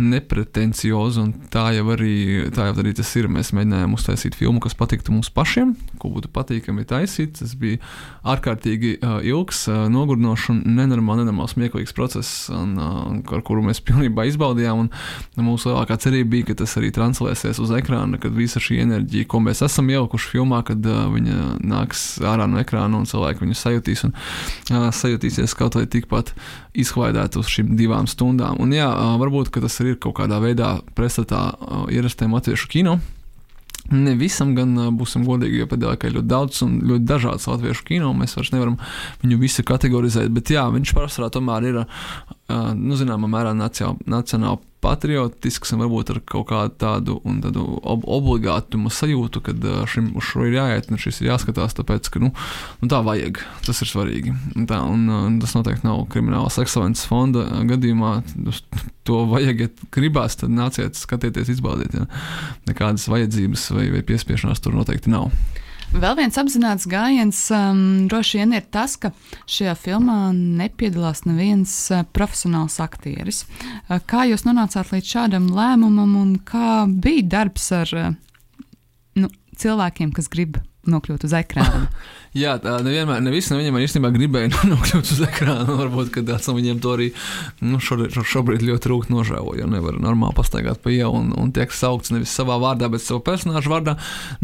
nepretencioza. 0.00 1.26
Tā 1.52 1.66
jau, 1.76 1.84
arī, 1.96 2.14
tā 2.54 2.68
jau 2.70 2.76
arī 2.80 2.94
tas 2.96 3.10
ir. 3.18 3.28
Mēs 3.32 3.52
mēģinājām 3.56 3.98
uztaisīt 3.98 4.38
filmu, 4.38 4.62
kas 4.64 4.78
patiktu 4.78 5.12
mums 5.12 5.32
pašiem, 5.34 5.74
ko 6.00 6.12
būtu 6.14 6.30
patīkami 6.32 6.86
taisīt. 6.88 7.36
Tas 7.42 7.52
bija 7.58 7.82
ārkārtīgi 8.24 8.96
ilgs, 9.26 9.66
nogurdinošs 9.92 10.48
un 10.54 10.62
nenormāli, 10.78 11.26
nenormāli 11.26 11.52
smieklīgs 11.56 11.96
process, 11.96 12.46
un, 12.54 12.78
ar 12.78 13.44
kuru 13.44 13.66
mēs 13.66 13.82
pilnībā 13.88 14.28
izbaudījām. 14.30 14.86
Un 14.86 15.50
mūsu 15.50 15.72
lielākā 15.72 15.98
cerība 16.00 16.36
bija, 16.38 16.50
ka 16.52 16.60
tas 16.62 16.78
arī 16.80 16.94
translēsies 16.94 17.60
uz 17.60 17.76
ekrāna, 17.76 18.22
kad 18.22 18.36
visa 18.46 18.62
šī 18.62 18.78
enerģija, 18.84 19.28
ko 19.30 19.42
mēs 19.44 19.60
esam 19.66 19.90
ielikuši 19.92 20.30
filmā, 20.32 20.62
kad 20.66 20.86
uh, 20.86 21.06
viņa 21.12 21.56
nāks 21.66 22.06
ārā 22.24 22.46
no 22.50 22.60
ekrāna 22.62 23.00
un 23.00 23.08
cilvēki 23.08 23.44
viņu 23.44 23.58
sajutīs 23.58 24.06
un 24.08 24.14
uh, 24.14 24.88
sajutīsies 24.94 25.56
kaut 25.58 25.76
vai 25.78 25.84
tikpat 25.90 26.32
izklaidēt 26.78 27.36
uz 27.40 27.50
šīm 27.52 27.74
divām 27.78 28.08
stundām. 28.10 28.60
Un 28.62 28.72
jā, 28.76 28.88
uh, 28.88 29.18
varbūt 29.20 29.52
tas 29.56 29.80
ir 29.84 29.98
kaut 30.00 30.16
kādā 30.22 30.40
veidā 30.42 30.78
pretstatā 30.96 31.42
uh, 31.52 31.84
ierastiem 31.92 32.34
latviešu 32.36 32.72
kino. 32.72 32.98
Ne 33.92 34.16
visam 34.18 34.54
gan 34.56 34.72
būsim 34.98 35.22
godīgi, 35.26 35.60
jo 35.60 35.68
pēdējā 35.70 35.92
laikā 35.92 36.08
ir 36.08 36.16
ļoti 36.16 36.30
daudz 36.30 36.62
un 36.66 36.80
ļoti 36.88 37.06
dažādas 37.06 37.46
latviešu 37.46 37.84
kino. 37.86 38.10
Mēs 38.18 38.34
vairs 38.34 38.50
nevaram 38.54 38.80
viņu 39.22 39.38
visu 39.38 39.62
kategorizēt, 39.66 40.32
bet 40.34 40.50
jā, 40.50 40.64
viņš 40.74 40.94
pārsvarā 40.96 41.30
tomēr 41.34 41.68
ir, 41.68 41.78
nu, 42.48 42.94
zināmā 42.98 43.26
mērā, 43.30 43.52
nacionāli, 43.56 44.62
patriotisks 44.86 45.72
un 45.74 45.80
varbūt 45.82 46.12
ar 46.12 46.20
kaut 46.28 46.46
kādu 46.50 46.76
tādu, 46.78 47.16
tādu 47.42 47.64
ob 47.82 48.04
obligātumu 48.16 48.92
sajūtu, 48.92 49.42
ka 49.42 49.54
šim 49.90 50.12
uz 50.18 50.28
šo 50.28 50.46
ir 50.46 50.58
jāiet 50.60 50.90
un 50.92 51.00
šis 51.00 51.22
ir 51.22 51.32
jāskatās, 51.32 51.74
tāpēc, 51.78 52.10
ka 52.12 52.22
nu, 52.22 52.30
nu, 52.82 52.90
tā 52.92 53.00
vajag. 53.06 53.40
Tas 53.66 53.82
ir 53.82 53.90
svarīgi. 53.90 54.34
Un 54.54 54.68
Tā, 54.70 54.80
un, 54.82 55.06
un 55.10 55.40
tas 55.42 55.54
noteikti 55.56 55.86
nav 55.86 56.04
kriminālas 56.12 56.58
ekscelences 56.62 57.06
fonda 57.10 57.44
gadījumā. 57.66 58.16
To 59.06 59.20
vajag, 59.30 59.60
ja 59.62 59.90
gribās, 59.94 60.38
tad 60.40 60.54
nāciet, 60.54 60.98
skatieties, 60.98 61.50
izbaudiet. 61.56 61.94
Ja. 61.94 62.06
Nekādas 62.66 63.06
vajadzības 63.10 63.70
vai, 63.74 63.88
vai 63.94 64.02
piespiešanās 64.06 64.62
tur 64.62 64.74
noteikti 64.74 65.12
nav. 65.12 65.30
Vēl 65.96 66.12
viens 66.18 66.36
apzināts 66.36 66.84
gājiens 66.92 67.38
um, 67.56 67.78
droši 68.10 68.42
vien 68.42 68.50
ir 68.52 68.66
tas, 68.68 68.98
ka 69.00 69.14
šajā 69.48 69.72
filmā 69.80 70.28
nepiedalās 70.34 71.22
neviens 71.24 71.72
uh, 71.88 72.02
profesionāls 72.12 72.76
aktieris. 72.84 73.46
Uh, 73.88 73.96
kā 74.04 74.26
jūs 74.28 74.44
nonācāt 74.44 74.92
līdz 74.92 75.08
šādam 75.14 75.46
lēmumam, 75.56 76.12
un 76.20 76.34
kā 76.44 76.84
bija 76.84 77.24
darbs 77.38 77.70
ar 77.72 77.94
uh, 77.96 78.10
nu, 79.16 79.32
cilvēkiem, 79.56 80.12
kas 80.12 80.28
grib 80.28 80.60
nokļūt 80.90 81.26
uz 81.28 81.36
ekrāna? 81.36 81.86
Jā, 82.36 82.58
tā 82.60 82.74
nevienmēr, 82.84 83.22
ne 83.24 83.30
visi 83.32 83.48
no 83.48 83.56
viņiem 83.56 83.78
īstenībā 83.80 84.10
gribēja 84.12 84.50
nokļūt 84.72 85.12
uz 85.14 85.20
ekrāna. 85.24 85.76
Varbūt, 85.78 86.10
ka 86.12 86.24
tāds 86.26 86.48
no 86.50 86.56
viņiem 86.58 86.82
to 86.84 86.92
arī 86.92 87.06
nu, 87.64 87.80
šobrīd, 87.80 88.12
šobrīd 88.28 88.64
ļoti 88.66 88.90
rūkt 88.92 89.12
nožēlo, 89.12 89.54
jo 89.56 89.68
nevar 89.70 89.96
normāli 90.02 90.36
pastaigāt 90.36 90.82
pa 90.84 90.92
ielu 90.92 91.16
un, 91.16 91.30
un 91.32 91.52
tiek 91.56 91.72
saukts 91.72 92.12
nevis 92.12 92.34
savā 92.36 92.58
vārdā, 92.60 92.90
bet 92.92 93.04
savu 93.04 93.22
personāžu 93.24 93.72
vārdā. 93.72 93.94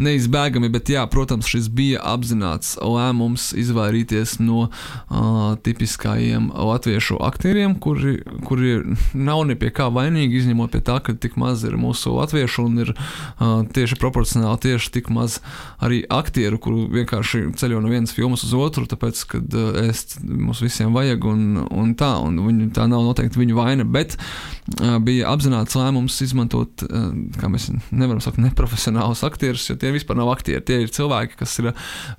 Neizbēgami, 0.01 0.71
bet 0.73 0.89
jā, 0.89 1.03
protams, 1.11 1.49
šis 1.51 1.69
bija 1.69 2.01
apzināts 2.15 2.73
lēmums 2.81 3.51
izvairīties 3.61 4.39
no 4.41 4.69
uh, 4.71 5.53
tipiskajiem 5.61 6.49
latviešu 6.49 7.19
aktieriem, 7.21 7.77
kuri, 7.83 8.15
kuri 8.47 8.79
nav 9.13 9.43
ne 9.51 9.59
pie 9.59 9.69
kā 9.75 9.91
vainīgi, 9.93 10.41
izņemot 10.41 10.73
pie 10.73 10.81
tā, 10.81 10.97
ka 11.03 11.13
tik 11.13 11.37
maz 11.37 11.61
ir 11.67 11.77
mūsu 11.77 12.15
latviešu 12.17 12.65
un 12.65 12.81
ir 12.87 12.95
uh, 12.95 13.61
tieši 13.69 14.01
proporcionāli 14.01 14.65
tieši 14.65 14.95
tik 14.97 15.13
maz 15.13 15.37
arī 15.83 16.01
aktieru 16.09 16.32
aktieru, 16.33 16.57
kuru 16.57 16.87
vienkārši 16.89 17.51
ceļo 17.61 17.77
no 17.83 17.91
vienas 17.91 18.13
filmas 18.15 18.41
uz 18.47 18.55
otru, 18.57 18.87
tāpēc, 18.89 19.19
ka 19.29 19.37
uh, 19.37 19.75
es 19.85 20.17
mums 20.25 20.63
visiem 20.63 20.93
vajag 20.95 21.27
un, 21.29 21.43
un 21.69 21.91
tā, 21.99 22.09
un 22.25 22.39
viņu, 22.41 22.71
tā 22.73 22.87
nav 22.89 23.03
noteikti 23.05 23.37
viņu 23.37 23.57
vaina, 23.59 23.85
bet 23.85 24.15
uh, 24.17 24.97
bija 25.03 25.29
apzināts 25.29 25.77
lēmums 25.77 26.17
izmantot, 26.25 26.81
uh, 26.87 27.11
kā 27.37 27.51
mēs 27.53 27.69
nevaram 27.91 28.21
sakt, 28.23 28.41
neprofesionālus 28.41 29.21
aktierus, 29.27 29.67
jo 29.69 29.77
tie 29.77 29.91
vispār 29.93 30.17
nav 30.17 30.31
aktieri. 30.33 30.63
Tie 30.65 30.79
ir 30.81 30.93
cilvēki, 30.93 31.37
kas 31.37 31.53
ir, 31.61 31.69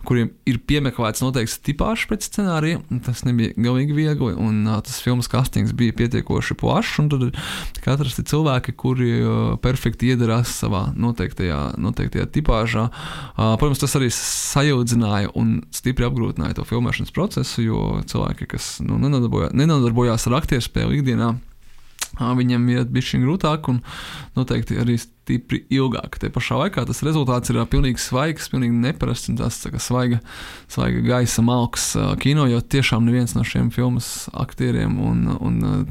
kuriem 0.06 0.30
ir 0.46 0.60
piemeklēts 0.62 1.24
noteikts 1.24 1.58
tipāžs 1.66 2.06
pēc 2.10 2.28
scenārija. 2.30 2.84
Tas 3.08 3.24
nebija 3.26 3.56
galīgi 3.58 3.98
viegli, 3.98 4.30
un 4.38 4.62
tas 4.86 5.00
filmas 5.02 5.26
kastings 5.32 5.74
bija 5.74 5.96
pietiekoši 5.98 6.58
plašs, 6.60 7.00
un 7.02 7.10
tad 7.10 7.26
tika 7.74 7.96
atrasti 7.96 8.22
cilvēki, 8.30 8.76
kuri 8.78 9.10
perfekti 9.64 10.12
iedarās 10.14 10.54
savā 10.62 10.86
noteiktajā, 10.94 11.60
noteiktajā 11.82 12.30
tipāžā. 12.38 12.86
Protams, 13.34 13.82
tas 13.82 13.96
arī 13.98 14.03
sajaudzināja 14.12 15.32
un 15.38 15.56
stipri 15.74 16.06
apgrūtināja 16.08 16.58
to 16.58 16.66
filmēšanas 16.68 17.14
procesu, 17.14 17.62
jo 17.64 17.80
cilvēki, 18.10 18.48
kas 18.54 18.78
nu, 18.84 18.98
nenodarbojās, 19.02 19.54
nenodarbojās 19.56 20.28
ar 20.28 20.38
aktieru 20.40 20.64
spēli 20.64 21.00
ikdienā, 21.00 21.34
viņam 22.18 22.68
iet 22.74 22.92
bišķiņ 22.94 23.26
grūtāk 23.26 23.68
un 23.72 23.80
noteikti 24.36 24.78
arī 24.80 24.96
stipri 25.00 25.62
ilgāk. 25.72 26.18
Te 26.20 26.28
pašā 26.32 26.58
laikā 26.60 26.84
tas 26.88 27.02
rezultāts 27.06 27.50
ir 27.50 27.60
pilnīgi 27.70 28.02
svaigs, 28.02 28.50
pilnīgi 28.52 28.76
neparasts 28.84 29.30
un 29.32 29.38
tas 29.40 29.58
tā 29.62 29.72
svaiga, 29.80 30.20
svaiga 30.70 31.00
gaisa 31.06 31.44
malks 31.44 31.92
kino, 32.22 32.46
jo 32.50 32.60
tiešām 32.60 33.06
neviens 33.08 33.34
no 33.36 33.44
šiem 33.46 33.70
filmas 33.74 34.28
aktieriem 34.32 34.98
un, 35.00 35.24
un 35.40 35.88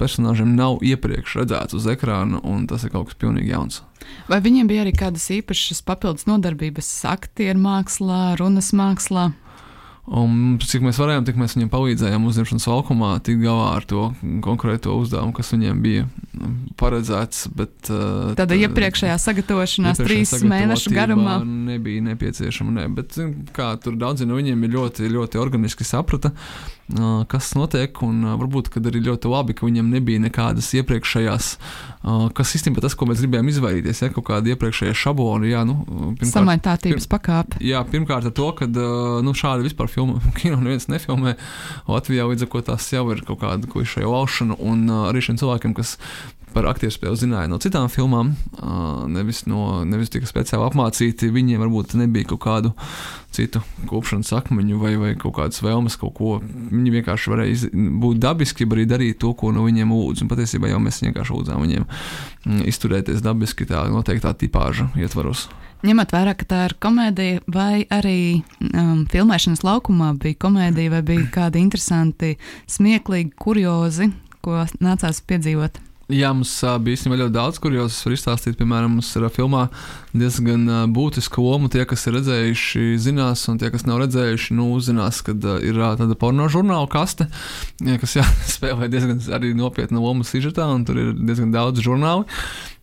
personāžiem 0.00 0.56
nav 0.58 0.82
iepriekš 0.82 1.38
redzēts 1.42 1.78
uz 1.78 1.88
ekrāna, 1.94 2.42
un 2.42 2.66
tas 2.70 2.84
ir 2.84 2.94
kaut 2.94 3.10
kas 3.10 3.20
pilnīgi 3.22 3.54
jauns. 3.54 3.82
Vai 4.26 4.40
viņiem 4.42 4.66
bija 4.66 4.82
arī 4.82 4.92
kādas 4.98 5.28
īpašas 5.30 5.84
papildus 5.86 6.26
nodarbības 6.26 6.90
aktieru 7.06 7.62
mākslā, 7.62 8.34
runas 8.40 8.72
mākslā? 8.74 9.30
Un, 10.02 10.56
cik 10.58 10.82
mēs 10.82 10.98
varējām, 10.98 11.22
tik 11.28 11.36
mēs 11.38 11.52
viņiem 11.54 11.68
palīdzējām 11.70 12.24
uzņemšanas 12.26 12.64
laukumā, 12.66 13.12
tikt 13.22 13.38
galā 13.44 13.68
ar 13.76 13.84
to 13.86 14.08
konkrēto 14.42 14.96
uzdevumu, 14.98 15.30
kas 15.36 15.52
viņiem 15.54 15.78
bija 15.84 16.08
paredzēts. 16.80 17.44
Bet, 17.54 17.76
uh, 17.86 18.32
Tāda 18.34 18.56
iepriekšējā 18.58 19.14
sagatavošanās 19.22 20.02
trīs 20.02 20.34
mēnešu 20.42 20.90
garumā 20.96 21.36
nebija 21.46 22.02
nepieciešama. 22.08 22.74
Ne. 22.80 22.88
Bet, 22.98 23.14
kā 23.54 23.68
tur 23.82 23.94
daudzi 24.00 24.26
no 24.26 24.40
viņiem 24.40 24.66
ir 24.66 24.74
ļoti, 24.74 25.06
ļoti 25.12 25.38
organiski 25.38 25.86
saprata, 25.86 26.32
uh, 26.34 27.22
kas 27.30 27.52
notiek, 27.54 28.02
un 28.02 28.24
uh, 28.26 28.34
varbūt 28.42 28.72
arī 28.82 29.04
ļoti 29.06 29.30
labi, 29.30 29.54
ka 29.54 29.68
viņiem 29.68 29.94
nebija 30.00 30.24
nekādas 30.26 30.72
iepriekšējās, 30.80 31.52
uh, 31.54 32.26
kas 32.34 32.56
īstenībā 32.58 32.82
tas, 32.82 32.98
ko 32.98 33.06
mēs 33.06 33.22
gribējām 33.22 33.52
izvairīties, 33.54 34.02
ja 34.02 34.10
kaut 34.18 34.26
kāda 34.32 34.56
iepriekšējā 34.56 34.98
šablona, 35.04 35.46
jā, 35.52 35.62
nu, 35.68 35.78
pirmkārt, 35.86 36.32
samaitātības 36.34 37.06
pakāpe. 37.12 37.62
Jā, 37.62 37.86
pirmkārt 37.86 38.32
ar 38.32 38.34
to, 38.34 38.50
ka 38.58 38.66
uh, 38.66 39.22
nu, 39.22 39.36
šādi 39.38 39.70
vispār 39.70 39.91
filmu, 39.94 40.20
kino 40.40 40.60
neviens 40.62 40.88
nefilmē. 40.92 41.36
Latvijā 41.90 42.26
līdz 42.30 42.46
ar 42.46 42.52
to 42.54 42.64
tas 42.72 42.88
jau 42.94 43.04
ir 43.14 43.22
kaut 43.28 43.42
kāda 43.44 43.70
klišeja 43.70 44.10
laušana, 44.10 44.58
un 44.60 44.88
uh, 44.90 45.06
arī 45.10 45.24
šiem 45.24 45.40
cilvēkiem, 45.42 45.76
kas 45.78 45.98
par 46.54 46.68
aktieru 46.70 46.94
spēli 46.94 47.18
zināja 47.20 47.50
no 47.50 47.58
citām 47.62 47.88
filmām, 47.92 48.34
nevis, 49.12 49.44
no, 49.50 49.82
nevis 49.88 50.12
tika 50.12 50.28
speciāli 50.28 50.66
apmācīti. 50.68 51.30
Viņiem 51.32 51.62
varbūt 51.62 51.96
nebija 52.00 52.30
kaut 52.32 52.42
kādu 52.44 52.72
citu 53.32 53.62
kopšanas 53.88 54.32
akmeņu 54.36 54.78
vai, 54.80 54.92
vai 55.00 55.14
kaut 55.20 55.36
kādas 55.38 55.62
vēlmes, 55.64 55.96
kaut 56.00 56.14
ko. 56.18 56.34
Viņi 56.42 56.94
vienkārši 56.98 57.32
varēja 57.32 57.56
iz, 57.56 57.66
būt 57.72 58.20
dabiski, 58.22 58.68
arī 58.68 58.86
darīt 58.88 59.20
to, 59.24 59.32
ko 59.38 59.52
no 59.54 59.66
viņiem 59.66 59.92
lūdz. 59.94 60.24
Un 60.24 60.30
patiesībā 60.32 60.70
jau 60.72 60.80
mēs 60.82 61.02
vienkārši 61.04 61.36
lūdzām 61.36 61.64
viņiem 61.64 61.86
mm, 61.88 62.62
izturēties 62.72 63.24
dabiski 63.24 63.68
tā 63.68 63.86
noteiktā 63.92 64.34
tipāža 64.38 64.90
ietvaros. 65.00 65.48
Ņemot 65.82 66.12
vērā, 66.14 66.36
ka 66.38 66.46
tā 66.46 66.58
ir 66.68 66.76
komēdija, 66.78 67.40
vai 67.50 67.82
arī 67.90 68.18
um, 68.70 69.00
filmēšanas 69.10 69.64
laukumā 69.66 70.12
bija 70.22 70.38
komēdija, 70.44 70.92
vai 70.92 71.00
bija 71.08 71.24
kādi 71.34 71.58
interesanti, 71.58 72.36
smieklīgi, 72.70 73.32
kuriozi, 73.34 74.12
ko 74.46 74.62
nācās 74.78 75.18
piedzīvot? 75.26 75.82
Jā, 76.12 76.32
mums 76.36 76.52
bija 76.84 76.98
īstenībā 76.98 77.16
ļoti 77.22 77.32
daudz, 77.32 77.58
kur 77.62 77.72
jūs 77.72 77.96
varat 78.04 78.18
izstāstīt. 78.18 78.56
Piemēram, 78.58 78.98
mums 78.98 79.08
ir 79.16 79.24
filmā 79.32 79.62
diezgan 80.12 80.66
būtiska 80.92 81.40
loma. 81.40 81.70
Tie, 81.72 81.86
kas 81.88 82.04
ir 82.08 82.18
redzējuši, 82.18 82.82
zinās, 83.00 83.46
un 83.48 83.60
tie, 83.62 83.70
kas 83.72 83.86
nav 83.88 84.02
redzējuši, 84.02 84.56
nu, 84.58 84.68
uzzinās, 84.76 85.22
ka 85.24 85.32
ir 85.64 85.80
tāda 86.00 86.18
porno 86.18 86.50
žurnāla 86.52 86.90
kaste, 86.92 87.30
kas 87.80 88.18
jā, 88.18 88.26
spēlē 88.56 88.90
diezgan 88.92 89.22
nopietnu 89.56 90.04
lomu 90.04 90.26
sižetā, 90.28 90.68
un 90.74 90.84
tur 90.88 91.00
ir 91.00 91.14
diezgan 91.16 91.54
daudz 91.54 91.80
žurnālu. 91.84 92.28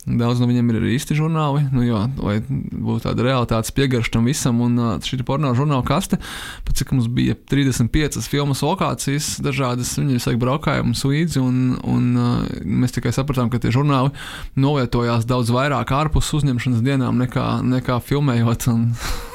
Daudz 0.07 0.39
no 0.39 0.47
viņiem 0.47 0.69
ir 0.71 0.77
arī 0.79 0.93
īsti 0.95 1.15
žurnāli, 1.17 1.65
nu, 1.75 1.83
jo, 1.83 1.99
lai 2.23 2.37
būtu 2.47 3.03
tāda 3.03 3.25
realitātes 3.25 3.73
piegarša 3.75 4.13
tam 4.13 4.29
visam. 4.29 4.61
Un 4.63 4.77
šī 5.03 5.19
pornogrāfija 5.27 5.59
žurnāla 5.59 5.85
kaste, 5.85 6.17
pat 6.65 6.79
cik 6.79 6.93
mums 6.95 7.09
bija 7.11 7.35
35 7.51 8.23
filmas 8.31 8.63
lokācijas, 8.63 9.27
dažādas, 9.43 9.91
viņi 9.99 10.15
visu 10.15 10.31
laiku 10.31 10.41
braukāja 10.45 10.85
mums 10.87 11.03
līdzi, 11.03 11.43
un, 11.43 11.59
un 11.83 12.07
mēs 12.79 12.95
tikai 12.95 13.11
sapratām, 13.13 13.51
ka 13.51 13.59
tie 13.59 13.73
žurnāli 13.75 14.15
novietojās 14.55 15.27
daudz 15.29 15.51
vairāk 15.53 15.91
ārpus 15.99 16.31
uzņemšanas 16.39 16.81
dienām 16.85 17.19
nekā, 17.19 17.45
nekā 17.67 17.99
filmējot. 18.07 18.69
Un, 18.71 18.89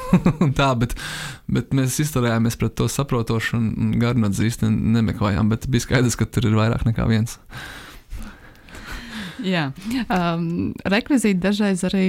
tā, 0.59 0.73
bet, 0.81 0.97
bet 1.45 1.77
mēs 1.77 2.01
izturējāmies 2.03 2.57
pret 2.59 2.75
to 2.81 2.89
saprotoši 2.91 3.57
un 3.61 3.95
garnats 4.01 4.41
īsti 4.41 4.73
nemeklējām, 4.73 5.53
bet 5.53 5.69
bija 5.69 5.87
skaidrs, 5.87 6.17
ka 6.17 6.25
tur 6.25 6.49
ir 6.49 6.57
vairāk 6.57 6.89
nekā 6.89 7.05
viens. 7.13 7.37
Jā, 9.45 9.65
um, 10.09 10.73
rekvizīti 10.89 11.39
dažreiz 11.41 11.83
arī 11.87 12.05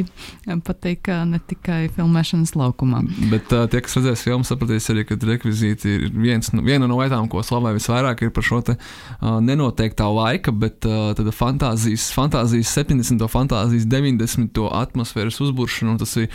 patīk 0.66 1.10
ne 1.28 1.40
tikai 1.48 1.86
filmēšanas 1.94 2.54
laukumā. 2.56 3.02
Bet 3.32 3.52
uh, 3.54 3.66
tie, 3.70 3.82
kas 3.84 3.98
redzēs 3.98 4.24
filmu, 4.26 4.46
sapratīs 4.48 4.88
arī, 4.92 5.04
ka 5.08 5.18
rekvizīti 5.20 5.96
ir 5.96 6.06
viens, 6.14 6.50
viena 6.54 6.88
no 6.88 6.98
lietām, 7.00 7.28
ko 7.32 7.42
slavē 7.44 7.74
visvairāk, 7.76 8.24
ir 8.24 8.32
par 8.36 8.46
šo 8.46 8.62
te, 8.66 8.76
uh, 8.76 9.36
nenoteiktā 9.44 10.08
laika, 10.12 10.54
bet 10.54 10.88
uh, 10.88 11.12
fantāzijas, 11.36 12.08
fantāzijas 12.16 12.72
70. 12.78 13.26
fantāzijas 13.32 13.86
90. 13.92 14.64
atmosfēras 14.80 15.40
uzburšanu. 15.44 15.98
Tas 16.00 16.16
ir, 16.22 16.32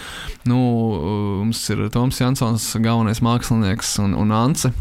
nu, 0.50 0.62
mums 1.42 1.66
ir 1.74 1.88
Toms 1.94 2.22
Jansons, 2.22 2.72
galvenais 2.84 3.24
mākslinieks 3.26 3.98
un, 4.06 4.16
un 4.18 4.34
Ance 4.36 4.74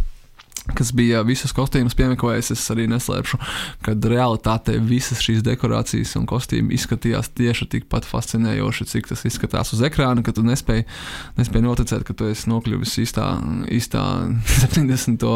kas 0.77 0.93
bija 0.97 1.23
visus 1.27 1.55
kostīmus 1.57 1.97
piemeklējis, 1.99 2.53
es 2.55 2.65
arī 2.73 2.87
neslēpšu, 2.91 3.41
kad 3.87 4.09
realitātē 4.13 4.77
visas 4.85 5.23
šīs 5.25 5.45
dekorācijas 5.47 6.17
un 6.21 6.27
kostīmi 6.31 6.75
izskatījās 6.77 7.33
tieši 7.39 7.69
tikpat 7.77 8.09
fascinējoši, 8.09 8.89
cik 8.93 9.11
tas 9.11 9.25
izskatās 9.29 9.75
uz 9.77 9.83
ekrāna, 9.87 10.25
ka 10.27 10.35
tu 10.37 10.45
nespēji, 10.47 10.87
nespēji 11.41 11.67
noticēt, 11.67 12.05
ka 12.09 12.17
tu 12.17 12.31
esi 12.31 12.51
nokļuvis 12.53 12.97
īstā, 13.05 13.27
īstā 13.73 14.05
70. 14.65 15.27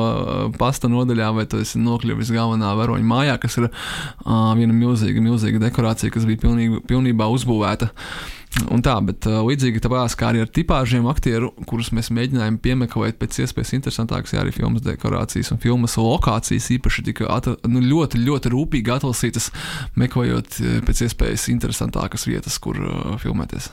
pasta 0.60 0.90
nodaļā, 0.92 1.32
vai 1.38 1.48
tu 1.50 1.62
esi 1.62 1.82
nokļuvis 1.82 2.32
galvenā 2.34 2.74
varoņa 2.78 3.10
mājā, 3.10 3.36
kas 3.42 3.58
ir 3.60 3.68
uh, 3.68 4.54
viena 4.58 4.74
milzīga, 4.76 5.24
milzīga 5.24 5.62
dekorācija, 5.66 6.14
kas 6.14 6.26
bija 6.28 6.44
pilnīgi, 6.46 6.84
pilnībā 6.88 7.28
uzbūvēta. 7.34 7.90
Un 8.70 8.82
tā, 8.86 8.94
bet 9.02 9.26
uh, 9.26 9.40
līdzīgi 9.48 9.82
tāpēc, 9.82 10.14
kā 10.18 10.28
arī 10.30 10.44
ar 10.44 10.50
tipāžiem 10.54 11.08
aktieru, 11.10 11.50
kurus 11.66 11.90
mēs 11.96 12.12
mēģinājām 12.14 12.60
piemeklēt 12.62 13.18
pēc 13.18 13.40
iespējas 13.42 13.74
interesantākas, 13.80 14.36
arī 14.38 14.54
filmas 14.54 14.84
dekorācijas 14.84 15.50
un 15.54 15.62
filmas 15.62 15.96
lokācijas 15.98 16.70
īpaši 16.76 17.06
tika 17.10 17.26
atra, 17.34 17.56
nu, 17.66 17.82
ļoti, 17.82 18.22
ļoti 18.22 18.54
rūpīgi 18.54 18.94
atlasītas, 18.94 19.50
meklējot 19.98 20.60
pēc 20.86 21.02
iespējas 21.08 21.48
interesantākas 21.50 22.28
vietas, 22.30 22.60
kur 22.62 22.78
uh, 22.78 23.18
filmēties. 23.22 23.72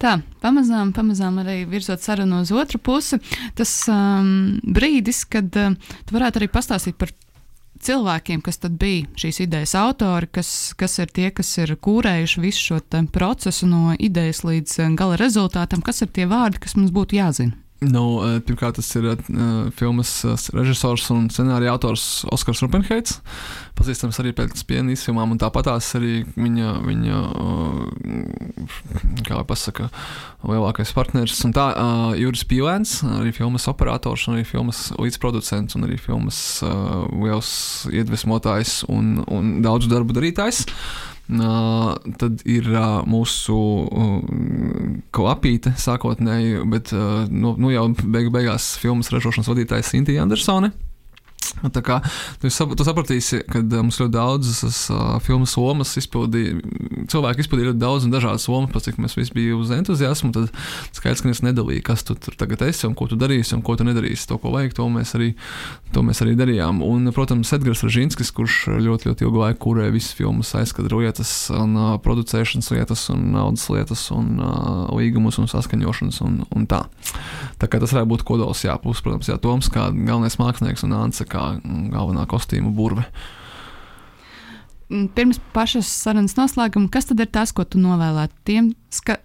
Tā, 0.00 0.16
pamazām, 0.42 0.90
pamazām 0.96 1.36
arī 1.42 1.60
virzot 1.68 2.02
sarunu 2.02 2.40
uz 2.42 2.50
otru 2.56 2.80
pusi. 2.82 3.20
Tas 3.58 3.70
um, 3.92 4.56
brīdis, 4.64 5.22
kad 5.30 5.52
uh, 5.60 5.76
tu 6.08 6.16
varētu 6.16 6.40
arī 6.40 6.48
pastāstīt 6.50 6.96
par 6.98 7.12
cilvēkiem, 7.86 8.42
kas 8.44 8.60
tad 8.62 8.76
bija 8.80 9.08
šīs 9.18 9.42
idejas 9.46 9.74
autori, 9.78 10.28
kas, 10.32 10.50
kas 10.78 10.98
ir 11.02 11.12
tie, 11.14 11.30
kas 11.34 11.50
ir 11.62 11.74
kūrējuši 11.76 12.44
visu 12.44 12.66
šo 12.68 12.80
procesu 13.12 13.68
no 13.70 13.96
idejas 13.98 14.44
līdz 14.46 14.78
eh, 14.78 14.94
gala 14.98 15.18
rezultātam, 15.20 15.82
kas 15.82 16.02
ir 16.02 16.12
tie 16.14 16.28
vārdi, 16.30 16.62
kas 16.62 16.76
mums 16.78 16.94
būtu 16.94 17.18
jāzina? 17.18 17.61
Nu, 17.82 18.22
eh, 18.22 18.38
pirmkārt, 18.46 18.76
tas 18.78 18.88
ir 18.94 19.08
uh, 19.10 19.16
filmas 19.74 20.10
režisors 20.54 21.08
un 21.10 21.26
scenārija 21.32 21.72
autors 21.74 22.22
Oskars 22.30 22.62
Rupenheits. 22.62 23.18
Pazīstams 23.78 24.20
arī 24.22 24.30
pēc 24.36 24.62
piena 24.68 24.92
izfilmām, 24.94 25.34
un 25.34 25.40
tāpat 25.40 25.70
arī 25.72 26.22
viņa, 26.36 26.72
viņa 26.86 27.20
uh, 27.42 28.70
kā 29.26 29.40
lai 29.40 29.46
pasaka, 29.48 29.88
lielākais 30.46 30.94
partneris. 30.94 31.42
Un 31.48 31.56
tā 31.56 31.68
uh, 31.74 32.14
Juris 32.18 32.46
Pīlēns, 32.46 33.00
arī 33.18 33.34
filmas 33.34 33.66
operators, 33.72 34.28
arī 34.30 34.44
filmas 34.46 34.90
līdzproducents, 35.00 35.74
un 35.78 35.88
arī 35.88 35.98
filmas 35.98 36.38
liels 36.62 37.54
iedvesmotājs 37.90 38.82
un, 38.92 39.16
un 39.26 39.56
daudzu 39.64 39.90
darbu 39.90 40.14
darītājs. 40.20 40.66
Uh, 40.68 41.11
Tad 41.32 42.42
ir 42.48 42.68
mūsu 43.08 43.58
klapīte 45.14 45.74
sākotnēji, 45.80 46.62
bet 46.72 46.92
nu, 47.32 47.54
nu 47.56 47.72
jau 47.72 47.88
beigu 48.02 48.32
beigās 48.34 48.74
filmas 48.82 49.12
ražošanas 49.14 49.50
vadītājs 49.52 49.94
Sintīna 49.94 50.26
Andersone. 50.26 50.72
Tā 51.70 51.82
kā 51.84 51.98
tu, 52.42 52.50
sap, 52.50 52.72
tu 52.78 52.86
sapratīsi, 52.86 53.42
ka 53.50 53.60
uh, 53.62 53.78
mums 53.82 54.00
ļoti 54.00 54.14
daudzas 54.14 54.80
uh, 54.90 55.16
filmu 55.22 55.46
somas 55.46 55.94
izpildīja, 56.00 56.58
cilvēki 57.12 57.44
izpildīja 57.44 57.70
ļoti 57.70 57.82
daudz 57.82 58.06
un 58.08 58.14
dažādas 58.14 58.46
somas, 58.48 58.72
pēc 58.72 58.88
cik 58.88 59.00
mēs 59.02 59.16
visi 59.18 59.34
bijām 59.36 59.62
uz 59.62 59.70
entuziasmu. 59.74 60.32
Tad 60.34 60.50
skaidrs, 60.96 61.22
ka 61.22 61.32
es 61.32 61.42
nedalīju, 61.44 61.84
kas 61.86 62.06
tu 62.08 62.16
tur 62.18 62.36
tagad 62.38 62.64
esi 62.66 62.86
un 62.88 62.96
ko 62.98 63.06
tu 63.10 63.18
darīsi 63.20 63.54
un 63.56 63.62
ko 63.66 63.76
tu 63.78 63.86
nedarīsi. 63.86 64.26
To, 64.30 64.38
ko 64.42 64.54
vajag, 64.54 64.74
to 64.78 64.88
mēs 64.92 65.14
arī, 65.18 65.32
to 65.94 66.04
mēs 66.06 66.22
arī 66.24 66.34
darījām. 66.38 66.82
Un, 66.86 67.10
protams, 67.14 67.52
Edgars 67.54 67.84
Ražinskis, 67.86 68.32
kurš 68.34 68.64
ļoti, 68.82 69.10
ļoti 69.10 69.26
ilgu 69.26 69.42
laiku 69.44 69.62
kūrēja 69.66 69.94
visas 69.94 70.16
filmas 70.18 70.52
aizkadra 70.58 71.02
lietas, 71.02 71.32
un 71.54 71.76
uh, 71.78 71.92
producēšanas 72.02 72.72
lietas, 72.74 73.06
un 73.14 73.28
naudas 73.36 73.68
lietas, 73.72 74.06
un 74.14 74.34
uh, 74.40 74.90
līgumus 74.98 75.38
un 75.42 75.50
saskaņošanas 75.50 76.22
un, 76.26 76.42
un 76.50 76.66
tā. 76.70 76.84
Tā 77.60 77.68
kā 77.70 77.80
tas 77.82 77.94
varētu 77.94 78.10
būt 78.14 78.26
kodols, 78.26 78.64
jā, 78.66 78.76
plus, 78.82 79.02
protams, 79.04 79.30
jā, 79.30 79.38
Toms 79.42 79.68
kā 79.72 79.88
galvenais 79.92 80.38
mākslinieks 80.38 80.84
un 80.86 80.94
Anse 80.96 81.26
kā 81.28 81.51
galvenā 81.92 82.26
kostīmu 82.30 82.72
burve. 82.76 83.06
Mm, 84.92 85.08
Pirms 85.16 85.40
pašas 85.54 85.88
sarunas 85.88 86.36
noslēguma, 86.36 86.90
kas 86.92 87.08
tad 87.08 87.22
ir 87.24 87.30
tas, 87.32 87.54
ko 87.56 87.64
tu 87.64 87.80
novēlētu 87.80 88.36
tiem 88.48 88.72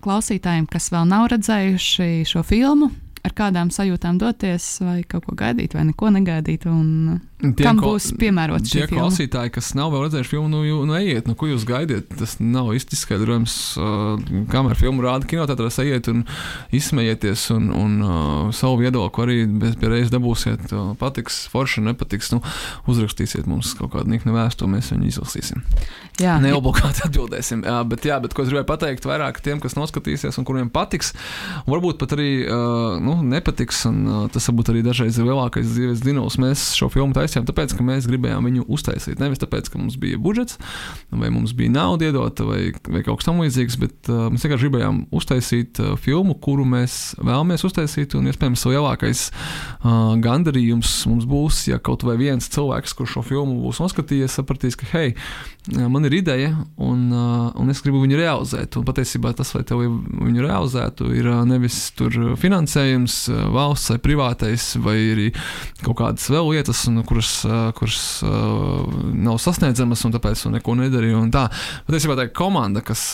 klausītājiem, 0.04 0.70
kas 0.72 0.92
vēl 0.94 1.10
nav 1.10 1.28
redzējuši 1.34 2.24
šo 2.30 2.44
filmu, 2.48 2.92
ar 3.28 3.36
kādām 3.36 3.72
sajūtām 3.74 4.20
doties, 4.22 4.78
vai 4.84 5.02
kaut 5.04 5.28
ko 5.28 5.36
gaidīt, 5.38 5.76
vai 5.76 5.90
neko 5.90 6.14
negaidīt, 6.16 6.68
un 6.72 7.20
Tie 7.38 7.68
kam 7.68 7.78
būs 7.78 8.08
piemērota 8.18 8.66
šī 8.66 8.72
Tie 8.80 8.86
filma? 8.90 9.04
klausītāji, 9.04 9.52
kas 9.54 9.68
nav 9.78 9.92
vēl 9.94 10.08
redzējuši 10.08 10.32
filmu, 10.32 10.48
nu, 10.50 10.64
jū- 10.66 10.86
nu 10.90 10.96
ejiet, 10.98 11.28
nu, 11.30 11.36
ko 11.38 11.46
jūs 11.46 11.68
gaidiet? 11.70 12.08
Tas 12.18 12.40
nav 12.42 12.72
īsti 12.74 12.98
izskaidrojams. 12.98 13.58
Uh, 13.78 14.24
kamēr 14.50 14.74
filmu 14.80 15.04
rāda 15.06 15.28
kinoteātros, 15.30 15.78
ejiet 15.84 16.10
un 16.10 16.24
izsmējieties, 16.74 17.44
un, 17.54 17.68
un 17.78 17.94
uh, 18.02 18.50
savu 18.58 18.80
viedokli 18.82 19.24
arī 19.28 19.36
bez 19.62 19.76
pieredzes 19.78 20.10
dabūsiet. 20.16 20.66
Uh, 20.74 20.96
patiks, 20.98 21.44
forši, 21.54 21.84
nepatiks. 21.86 22.32
Nu, 22.34 22.42
uzrakstīsiet 22.90 23.46
mums 23.50 23.76
kaut 23.78 23.94
kādu 23.94 24.10
niknu 24.16 24.34
vēstuli, 24.34 24.74
mēs 24.74 24.90
viņu 24.96 25.08
izlasīsim. 25.12 25.62
Jā, 26.18 26.40
Neobligāti 26.42 27.04
atbildēsim. 27.08 27.62
Jā, 27.70 27.78
bet, 27.86 28.06
jā, 28.10 28.18
bet 28.24 28.34
ko 28.34 28.42
es 28.46 28.50
gribēju 28.50 28.66
pateikt 28.74 29.06
vairāk 29.06 29.44
tiem, 29.46 29.62
kas 29.62 29.78
noskatīsies 29.78 30.42
un 30.42 30.48
kuriem 30.50 30.74
patiks, 30.74 31.14
varbūt 31.70 32.02
pat 32.02 32.18
arī 32.18 32.30
uh, 32.50 32.98
nu, 32.98 33.20
nepatiks. 33.30 33.86
Un, 33.92 34.02
uh, 34.10 34.26
tas 34.34 34.50
varbūt 34.50 34.74
arī 34.74 34.82
dažreiz 34.90 35.22
ir 35.22 35.30
lielākais 35.30 35.70
dzīves 35.70 36.02
dzinējums. 36.02 36.42
Mēs 36.42 36.68
šo 36.82 36.90
filmu 36.94 37.14
taisījām 37.28 37.48
tāpēc, 37.50 37.76
ka 37.76 37.86
mēs 37.86 38.08
gribējām 38.10 38.48
viņu 38.48 38.66
uztaisīt. 38.72 39.20
Nevis 39.22 39.42
tāpēc, 39.44 39.70
ka 39.72 39.82
mums 39.82 39.98
bija 40.00 40.20
budžets, 40.22 40.58
vai 41.12 41.30
mums 41.34 41.54
bija 41.58 41.74
nauda 41.76 42.08
iedota, 42.08 42.48
vai, 42.48 42.72
vai 42.88 43.04
kaut 43.06 43.20
kas 43.20 43.28
tamlīdzīgs, 43.28 43.78
bet 43.82 44.12
uh, 44.12 44.28
mēs 44.32 44.46
vienkārši 44.48 44.68
gribējām 44.68 45.02
uztaisīt 45.18 45.82
uh, 45.84 45.94
filmu, 46.00 46.38
kuru 46.44 46.66
mēs 46.68 47.18
vēlamies 47.20 47.68
uztaisīt. 47.68 48.16
Un, 48.18 48.32
iespējams, 48.32 48.66
lielākais 48.72 49.28
uh, 49.30 50.16
gandarījums 50.24 50.96
mums 51.12 51.28
būs, 51.30 51.66
ja 51.72 51.82
kaut 51.84 52.08
vai 52.08 52.18
viens 52.22 52.50
cilvēks, 52.54 52.96
kurš 52.98 53.18
šo 53.18 53.28
filmu 53.34 53.60
būs 53.66 53.84
noskatījies, 53.84 54.40
sapratīs, 54.40 54.80
ka 54.80 54.90
hei, 54.96 55.14
Jā, 55.68 55.90
man 55.92 56.08
ir 56.08 56.14
ideja, 56.16 56.54
un, 56.80 57.10
uh, 57.12 57.50
un 57.60 57.68
es 57.74 57.82
gribu 57.84 58.00
viņu 58.00 58.16
realizēt. 58.16 58.78
Un 58.80 58.86
patiesībā 58.88 59.34
tas, 59.36 59.50
lai 59.52 59.66
tev 59.68 59.82
viņu 59.84 60.46
realizētu, 60.46 61.10
ir 61.12 61.28
uh, 61.28 61.42
nevis 61.48 61.90
tur 61.98 62.14
finansējums, 62.40 63.18
uh, 63.34 63.42
valsts 63.52 63.92
vai 63.92 63.98
privātais, 64.06 64.70
vai 64.80 64.96
arī 65.12 65.26
kaut 65.82 65.98
kādas 66.00 66.30
vēl 66.32 66.54
lietas, 66.54 66.86
un, 66.88 67.02
kuras, 67.18 67.46
kuras 67.76 68.22
nav 69.14 69.40
sasniedzamas, 69.42 70.04
un 70.06 70.14
tāpēc 70.14 70.44
tu 70.44 70.52
neko 70.54 70.76
nedari. 70.78 71.14
Tā 71.34 71.48
patiesībā 71.88 72.18
tā 72.18 72.28
ir 72.28 72.34
komanda, 72.38 72.84
kas, 72.86 73.10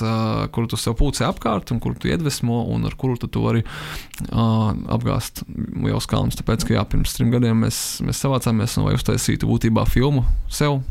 kuru 0.53 0.71
tu 0.71 0.79
sev 0.79 0.97
pūci 0.99 1.23
apkārt, 1.27 1.71
un 1.71 1.79
kuru 1.83 1.95
tu 1.99 2.11
iedvesmo, 2.11 2.63
un 2.73 2.83
ar 2.89 2.97
kuru 2.99 3.15
tu, 3.17 3.29
vari 3.43 3.63
uh, 3.63 4.73
apgāzt 4.95 5.45
liels 5.47 6.07
kalns. 6.09 6.37
Tāpēc, 6.39 6.67
ka 6.67 6.75
jā, 6.75 6.83
pirms 6.89 7.15
trim 7.15 7.31
gadiem 7.33 7.63
mēs, 7.65 8.01
mēs 8.03 8.19
savācāmies, 8.23 8.75
un 8.77 8.89
lai 8.89 8.97
uztaisītu 8.97 9.47
būtībā 9.49 9.85
filmu 9.89 10.25
sev 10.51 10.81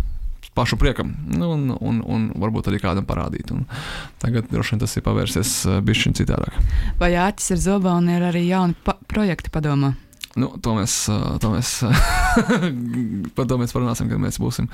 pašu 0.57 0.77
priekam, 0.77 1.15
nu, 1.33 1.49
un, 1.55 1.71
un, 1.81 2.01
un 2.05 2.25
varbūt 2.37 2.69
arī 2.69 2.81
kādam 2.83 3.07
parādīt. 3.09 3.53
Un 3.55 3.65
tagad 4.21 4.51
droši 4.53 4.75
vien 4.75 4.83
tas 4.85 4.97
ir 4.97 5.05
pavērsies 5.07 5.53
bišķiņ 5.85 6.17
citādāk. 6.21 6.59
vai 7.01 7.15
āķis 7.17 7.55
ir 7.55 7.63
zoba 7.63 7.97
un 7.97 8.11
ir 8.13 8.25
arī 8.29 8.47
jauni 8.51 8.77
pa 8.85 8.99
projekti 9.09 9.53
padomā? 9.53 9.95
Nu, 10.37 10.49
to 10.65 10.73
mēs, 10.79 10.95
to 11.43 11.51
mēs, 11.53 11.75
par 13.37 13.49
to 13.51 13.59
mēs 13.61 13.75
parunāsim, 13.77 14.09
kad 14.09 14.23
mēs 14.23 14.41
būsim 14.41 14.71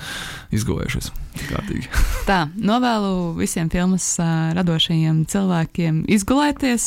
izgājušies. 0.54 1.10
Kārtīgi. 1.48 1.88
Tā, 2.28 2.44
novēlu 2.54 3.34
visiem 3.38 3.70
filmas 3.72 4.06
radošajiem 4.54 5.24
cilvēkiem 5.30 6.04
izgulēties, 6.10 6.86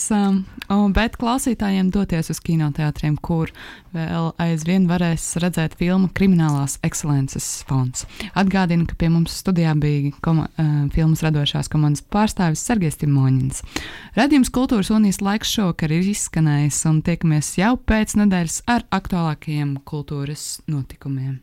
bet 0.95 1.19
klausītājiem 1.19 1.91
doties 1.91 2.31
uz 2.31 2.39
kinoteātriem, 2.43 3.17
kur 3.19 3.51
vēl 3.95 4.31
aizvien 4.39 4.87
varēs 4.87 5.25
redzēt 5.43 5.75
filmu 5.79 6.09
Kriminālās 6.15 6.77
ekscelences 6.85 7.47
fonds. 7.67 8.05
Atgādinu, 8.39 8.87
ka 8.87 8.95
pie 8.99 9.09
mums 9.11 9.35
studijā 9.41 9.73
bija 9.79 10.13
koma, 10.23 10.47
filmas 10.95 11.23
radošās 11.25 11.71
komandas 11.71 12.03
pārstāvis 12.11 12.63
Sergejs 12.63 13.01
Timoņins. 13.01 13.63
Radījums 14.15 14.51
Kultūras 14.53 14.91
unijas 14.93 15.21
laiks 15.23 15.51
šovakar 15.51 15.91
ir 15.95 16.07
izskanējis, 16.13 16.81
un 16.91 17.01
tiekamies 17.05 17.53
jau 17.59 17.73
pēc 17.75 18.15
nedēļas 18.21 18.60
ar 18.67 18.83
aktuālākajiem 18.91 19.77
kultūras 19.85 20.61
notikumiem. 20.67 21.39